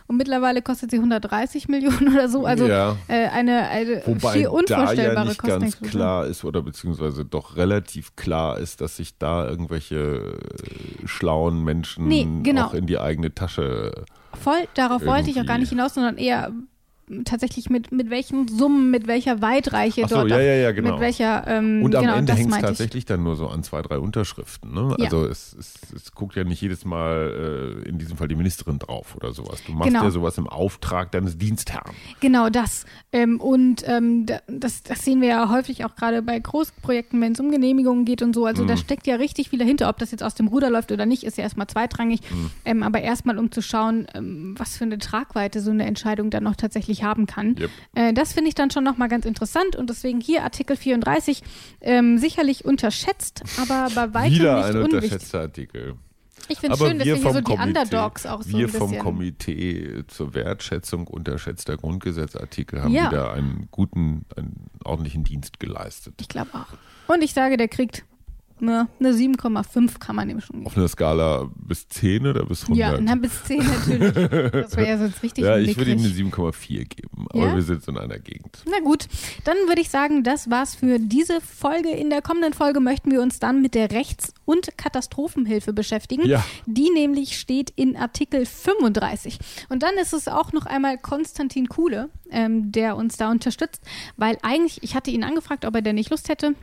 und 0.07 0.15
mittlerweile 0.17 0.61
kostet 0.61 0.91
sie 0.91 0.97
130 0.97 1.67
Millionen 1.67 2.13
oder 2.13 2.29
so. 2.29 2.45
Also 2.45 2.65
Ja. 2.67 2.95
äh, 3.09 3.27
eine, 3.27 3.67
eine 3.67 4.01
Wobei 4.05 4.43
da 4.43 4.49
unvorstellbare 4.49 4.95
ja 4.95 5.23
nicht 5.25 5.41
ganz 5.41 5.41
Kostenexplosion. 5.41 5.91
klar 5.91 6.25
ist 6.25 6.45
oder 6.45 6.61
beziehungsweise 6.61 7.25
doch 7.25 7.57
relativ 7.57 8.15
klar 8.15 8.57
ist, 8.59 8.79
dass 8.81 8.95
sich 8.95 9.17
da 9.17 9.47
irgendwelche 9.47 10.37
äh, 10.37 11.05
schlauen 11.07 11.63
Menschen 11.65 12.07
Nee, 12.07 12.27
genau. 12.43 12.67
auch 12.67 12.73
in 12.73 12.85
die 12.87 12.97
eigene 12.97 13.35
Tasche 13.35 14.05
Voll, 14.45 14.67
darauf 14.75 15.03
wollte 15.07 15.31
ich 15.31 15.41
auch 15.41 15.45
gar 15.47 15.57
nicht 15.57 15.69
hinaus, 15.69 15.95
sondern 15.95 16.19
eher 16.19 16.53
tatsächlich 17.25 17.69
mit, 17.69 17.91
mit 17.91 18.09
welchen 18.09 18.47
Summen, 18.47 18.89
mit 18.91 19.07
welcher 19.07 19.41
Weitreiche 19.41 20.03
Ach 20.05 20.09
so, 20.09 20.15
dort, 20.15 20.29
ja, 20.31 20.39
ja, 20.39 20.53
ja, 20.55 20.71
genau. 20.71 20.93
mit 20.93 20.99
welcher, 21.01 21.45
ähm, 21.47 21.81
Und 21.83 21.95
am 21.95 22.01
genau, 22.03 22.15
Ende 22.15 22.33
hängt 22.33 22.47
es 22.47 22.51
meinte 22.51 22.65
ich. 22.65 22.77
tatsächlich 22.77 23.05
dann 23.05 23.23
nur 23.23 23.35
so 23.35 23.47
an 23.47 23.63
zwei, 23.63 23.81
drei 23.81 23.99
Unterschriften. 23.99 24.73
Ne? 24.73 24.95
Ja. 24.97 25.05
Also 25.05 25.25
es, 25.25 25.53
es, 25.59 25.75
es 25.95 26.11
guckt 26.13 26.35
ja 26.35 26.43
nicht 26.43 26.61
jedes 26.61 26.83
Mal 26.83 27.81
äh, 27.85 27.87
in 27.89 27.99
diesem 27.99 28.17
Fall 28.17 28.27
die 28.27 28.35
Ministerin 28.35 28.79
drauf 28.79 29.15
oder 29.15 29.33
sowas. 29.33 29.61
Du 29.65 29.73
machst 29.73 29.89
Genau. 29.91 30.03
ja 30.03 30.09
sowas 30.11 30.37
im 30.37 30.47
Auftrag 30.47 31.11
deines 31.11 31.37
Dienstherrn. 31.37 31.91
Genau 32.21 32.49
das. 32.49 32.85
Ähm, 33.11 33.39
und 33.39 33.83
ähm, 33.87 34.25
da- 34.25 34.39
das, 34.47 34.81
das 34.83 35.05
sehen 35.05 35.21
wir 35.21 35.27
ja 35.29 35.49
häufig 35.49 35.85
auch 35.85 35.95
gerade 35.95 36.21
bei 36.23 36.39
Großprojekten, 36.39 37.21
wenn 37.21 37.33
es 37.33 37.39
um 37.39 37.51
Genehmigungen 37.51 38.05
geht 38.05 38.21
und 38.23 38.33
so. 38.33 38.45
Also 38.45 38.63
Mhm. 38.63 38.67
da 38.67 38.77
steckt 38.77 39.05
ja 39.05 39.15
richtig 39.17 39.49
viel 39.49 39.59
dahinter. 39.59 39.89
Ob 39.89 39.99
das 39.99 40.11
jetzt 40.11 40.23
aus 40.23 40.33
dem 40.35 40.47
Ruder 40.47 40.69
läuft 40.71 40.91
oder 40.91 41.05
nicht, 41.05 41.23
ist 41.23 41.37
ja 41.37 41.43
erstmal 41.43 41.67
zweitrangig. 41.67 42.21
Mhm. 42.31 42.49
Ähm, 42.65 42.83
aber 42.83 43.01
erstmal, 43.01 43.37
um 43.37 43.51
zu 43.51 43.61
schauen, 43.61 44.07
ähm, 44.15 44.55
was 44.57 44.77
für 44.77 44.85
eine 44.85 44.97
Tragweite 44.97 45.61
so 45.61 45.69
eine 45.71 45.85
Entscheidung 45.85 46.29
dann 46.31 46.43
noch 46.43 46.55
tatsächlich 46.55 46.94
haben 47.03 47.25
kann. 47.25 47.55
Yep. 47.59 47.69
Äh, 47.95 48.13
das 48.13 48.33
finde 48.33 48.49
ich 48.49 48.55
dann 48.55 48.71
schon 48.71 48.83
nochmal 48.83 49.09
ganz 49.09 49.25
interessant 49.25 49.75
und 49.75 49.89
deswegen 49.89 50.21
hier 50.21 50.43
Artikel 50.43 50.75
34 50.75 51.43
ähm, 51.81 52.17
sicherlich 52.17 52.65
unterschätzt, 52.65 53.43
aber 53.61 53.89
bei 53.93 54.13
weitem 54.13 54.33
Wieder 54.35 54.57
nicht 54.57 54.75
ein 54.75 54.81
unterschätzter 54.83 55.41
Artikel. 55.41 55.95
Ich 56.47 56.59
finde 56.59 56.75
es 56.75 56.79
schön, 56.79 56.99
dass 56.99 57.07
wir 57.07 57.15
hier 57.15 57.23
so 57.33 57.39
die 57.39 57.43
Komitee, 57.43 57.63
Underdogs 57.63 58.25
auch 58.25 58.43
so 58.43 58.57
wir 58.57 58.69
vom. 58.69 58.97
Komitee 58.99 60.03
zur 60.07 60.33
Wertschätzung 60.33 61.07
unterschätzter 61.07 61.77
Grundgesetzartikel 61.77 62.83
haben 62.83 62.93
Ja. 62.93 63.09
wieder 63.09 63.33
einen 63.33 63.67
guten, 63.71 64.25
einen 64.35 64.67
ordentlichen 64.83 65.23
Dienst 65.23 65.59
geleistet. 65.59 66.15
Ich 66.21 66.27
glaube 66.27 66.51
auch. 66.53 66.67
Und 67.11 67.23
ich 67.23 67.33
sage, 67.33 67.57
der 67.57 67.67
kriegt 67.67 68.05
Na, 68.59 68.87
eine 68.99 69.11
7,5 69.11 69.99
kann 69.99 70.15
man 70.15 70.29
dem 70.29 70.39
schon 70.39 70.57
geben. 70.59 70.67
Auf 70.67 70.77
einer 70.77 70.87
Skala 70.87 71.49
bis 71.55 71.89
10 71.89 72.25
oder 72.25 72.45
bis 72.45 72.63
100? 72.63 72.77
Ja, 72.77 72.97
na, 73.01 73.15
bis 73.15 73.43
10 73.43 73.57
natürlich. 73.57 74.13
Das 74.51 74.77
wäre 74.77 74.87
ja 74.87 74.97
sonst 74.97 75.21
richtig 75.23 75.43
Ja, 75.43 75.57
ich 75.57 75.75
würde 75.77 75.91
ihm 75.91 75.99
eine 75.99 76.07
7,4 76.07 76.85
geben, 76.85 77.27
aber 77.31 77.47
Ja? 77.47 77.55
wir 77.55 77.61
sind 77.61 77.83
so 77.83 77.91
in 77.91 77.97
einer 77.97 78.17
Gegend. 78.17 78.63
Na 78.69 78.79
gut, 78.79 79.07
dann 79.43 79.57
würde 79.67 79.81
ich 79.81 79.89
sagen, 79.89 80.23
das 80.23 80.49
war's 80.49 80.73
für 80.75 80.99
diese 80.99 81.41
Folge. 81.41 81.89
In 81.89 82.09
der 82.09 82.21
kommenden 82.21 82.53
Folge 82.53 82.79
möchten 82.79 83.11
wir 83.11 83.21
uns 83.21 83.39
dann 83.39 83.61
mit 83.61 83.75
der 83.75 83.91
Rechts- 83.91 84.33
und 84.45 84.77
Katastrophenhilfe 84.77 85.73
beschäftigen. 85.73 86.25
Ja. 86.25 86.43
Die 86.65 86.89
nämlich 86.91 87.37
steht 87.37 87.71
in 87.75 87.97
Artikel 87.97 88.45
35. 88.45 89.37
Und 89.67 89.83
dann 89.83 89.95
ist 90.01 90.13
es 90.13 90.27
auch 90.29 90.53
noch 90.53 90.65
einmal 90.65 90.97
Konstantin 90.97 91.67
Kuhle, 91.67 92.09
ähm, 92.31 92.71
der 92.71 92.95
uns 92.95 93.17
da 93.17 93.31
unterstützt, 93.31 93.81
weil 94.15 94.37
eigentlich, 94.43 94.81
ich 94.81 94.95
hatte 94.95 95.11
ihn 95.11 95.23
angefragt, 95.25 95.65
ob 95.65 95.75
er 95.75 95.81
denn 95.81 95.95
nicht 95.95 96.09
Lust 96.09 96.29
hätte. 96.29 96.55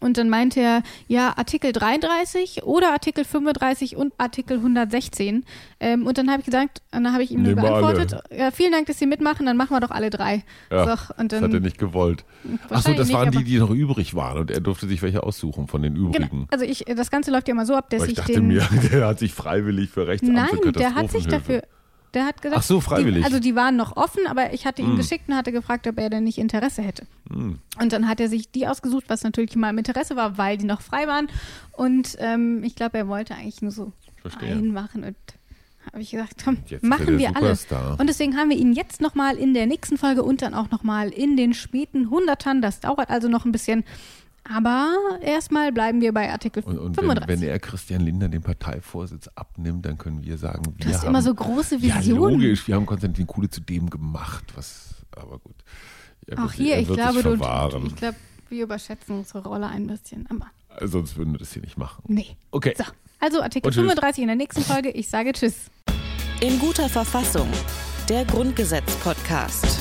Und 0.00 0.18
dann 0.18 0.28
meinte 0.28 0.60
er, 0.60 0.82
ja, 1.08 1.34
Artikel 1.36 1.72
33 1.72 2.64
oder 2.64 2.92
Artikel 2.92 3.24
35 3.24 3.96
und 3.96 4.12
Artikel 4.18 4.58
116. 4.58 5.44
Ähm, 5.80 6.06
und 6.06 6.18
dann 6.18 6.30
habe 6.30 6.40
ich 6.40 6.46
gesagt, 6.46 6.82
und 6.92 7.04
dann 7.04 7.12
habe 7.12 7.22
ich 7.22 7.30
ihm 7.30 7.42
nur 7.42 7.54
Nehmen 7.54 7.62
wir 7.62 7.68
geantwortet, 7.68 8.22
ja, 8.36 8.50
vielen 8.50 8.72
Dank, 8.72 8.86
dass 8.86 8.98
Sie 8.98 9.06
mitmachen, 9.06 9.46
dann 9.46 9.56
machen 9.56 9.70
wir 9.70 9.80
doch 9.80 9.90
alle 9.90 10.10
drei. 10.10 10.44
Ja, 10.70 10.84
so, 10.84 11.14
und 11.16 11.32
das 11.32 11.40
dann, 11.40 11.50
hat 11.50 11.54
er 11.54 11.60
nicht 11.60 11.78
gewollt. 11.78 12.24
Achso, 12.70 12.92
das 12.94 13.12
waren 13.12 13.28
nicht, 13.30 13.34
die, 13.34 13.38
aber- 13.38 13.44
die 13.44 13.58
noch 13.58 13.70
übrig 13.70 14.14
waren 14.14 14.38
und 14.38 14.50
er 14.50 14.60
durfte 14.60 14.86
sich 14.86 15.02
welche 15.02 15.22
aussuchen 15.22 15.68
von 15.68 15.82
den 15.82 15.96
übrigen. 15.96 16.28
Genau. 16.30 16.46
Also 16.50 16.64
ich, 16.64 16.84
das 16.84 17.10
Ganze 17.10 17.30
läuft 17.30 17.48
ja 17.48 17.52
immer 17.52 17.66
so 17.66 17.74
ab, 17.74 17.90
dass 17.90 18.02
ich 18.04 18.10
ich 18.10 18.14
dachte 18.16 18.32
den. 18.32 18.46
mir, 18.48 18.66
der 18.92 19.06
hat 19.06 19.18
sich 19.18 19.32
freiwillig 19.34 19.90
für 19.90 20.06
Rechtsamt 20.06 20.34
Nein, 20.34 20.72
der 20.72 20.94
hat 20.94 21.10
sich 21.10 21.26
dafür. 21.26 21.62
Der 22.14 22.24
hat 22.26 22.40
gesagt, 22.40 22.60
Ach 22.60 22.62
so, 22.62 22.80
freiwillig. 22.80 23.20
Die, 23.20 23.24
also 23.24 23.40
die 23.40 23.54
waren 23.56 23.76
noch 23.76 23.96
offen, 23.96 24.26
aber 24.26 24.52
ich 24.52 24.66
hatte 24.66 24.82
ihn 24.82 24.88
Hm. 24.90 24.96
geschickt 24.96 25.28
und 25.28 25.34
hatte 25.36 25.50
gefragt, 25.52 25.86
ob 25.86 25.98
er 25.98 26.08
denn 26.10 26.24
nicht 26.24 26.38
Interesse 26.38 26.82
hätte. 26.82 27.06
Und 27.28 27.92
dann 27.92 28.08
hat 28.08 28.20
er 28.20 28.28
sich 28.28 28.50
die 28.50 28.66
ausgesucht, 28.68 29.04
was 29.08 29.22
natürlich 29.24 29.56
mal 29.56 29.70
im 29.70 29.78
Interesse 29.78 30.14
war, 30.16 30.38
weil 30.38 30.56
die 30.56 30.64
noch 30.66 30.80
frei 30.80 31.06
waren. 31.08 31.28
Und 31.72 32.16
ähm, 32.20 32.62
ich 32.64 32.76
glaube, 32.76 32.96
er 32.98 33.08
wollte 33.08 33.34
eigentlich 33.34 33.60
nur 33.62 33.72
so 33.72 33.92
Verstehe. 34.22 34.52
einen 34.52 34.72
machen 34.72 35.02
und 35.04 35.16
habe 35.92 36.00
ich 36.00 36.10
gesagt, 36.12 36.42
komm, 36.42 36.58
Jetzt 36.66 36.82
machen 36.82 37.18
wir 37.18 37.36
alles. 37.36 37.62
Superstar. 37.62 38.00
Und 38.00 38.06
deswegen 38.08 38.36
haben 38.36 38.48
wir 38.48 38.56
ihn 38.56 38.72
jetzt 38.72 39.00
nochmal 39.02 39.36
in 39.36 39.52
der 39.52 39.66
nächsten 39.66 39.98
Folge 39.98 40.22
und 40.22 40.40
dann 40.40 40.54
auch 40.54 40.70
nochmal 40.70 41.10
in 41.10 41.36
den 41.36 41.52
späten 41.52 42.08
Hundertern. 42.10 42.62
Das 42.62 42.80
dauert 42.80 43.10
also 43.10 43.28
noch 43.28 43.44
ein 43.44 43.52
bisschen. 43.52 43.84
Aber 44.44 44.94
erstmal 45.22 45.72
bleiben 45.72 46.00
wir 46.02 46.12
bei 46.12 46.30
Artikel 46.30 46.62
Und, 46.64 46.78
und 46.78 46.96
wenn, 46.98 47.04
35. 47.04 47.28
wenn 47.28 47.48
er 47.48 47.58
Christian 47.58 48.02
Lindner 48.02 48.28
den 48.28 48.42
Parteivorsitz 48.42 49.28
abnimmt, 49.34 49.86
dann 49.86 49.96
können 49.96 50.22
wir 50.22 50.36
sagen, 50.36 50.64
wir 50.76 50.84
Du 50.86 50.92
hast 50.92 51.00
haben, 51.02 51.08
immer 51.08 51.22
so 51.22 51.34
große 51.34 51.76
Ja, 51.76 51.96
Visionen. 51.98 52.34
logisch, 52.40 52.68
wir 52.68 52.74
haben 52.74 52.84
Konstantin 52.86 53.26
Kuhle 53.26 53.48
zu 53.48 53.60
dem 53.62 53.88
gemacht, 53.88 54.44
was, 54.54 54.96
aber 55.16 55.38
gut. 55.38 55.54
Er 56.26 56.38
Auch 56.38 56.42
wird- 56.44 56.52
hier, 56.54 56.74
er 56.74 56.80
ich 56.82 56.88
wird 56.88 56.98
glaube, 56.98 57.14
sich 57.14 57.22
du, 57.22 57.36
verwahren. 57.36 57.86
ich 57.86 57.96
glaube, 57.96 58.16
wir 58.50 58.64
überschätzen 58.64 59.18
unsere 59.18 59.42
Rolle 59.48 59.66
ein 59.68 59.86
bisschen. 59.86 60.26
Aber 60.28 60.50
Sonst 60.86 61.16
würden 61.16 61.32
wir 61.32 61.38
das 61.38 61.52
hier 61.52 61.62
nicht 61.62 61.78
machen. 61.78 62.02
nee. 62.08 62.36
Okay. 62.50 62.74
So, 62.76 62.84
also 63.20 63.40
Artikel 63.42 63.68
Und 63.68 63.72
tschüss. 63.72 63.82
35 63.82 64.22
in 64.22 64.26
der 64.28 64.36
nächsten 64.36 64.62
Folge. 64.62 64.90
Ich 64.90 65.08
sage 65.08 65.32
Tschüss. 65.32 65.70
In 66.40 66.58
guter 66.58 66.88
Verfassung. 66.90 67.48
Der 68.08 68.24
Grundgesetz-Podcast. 68.26 69.78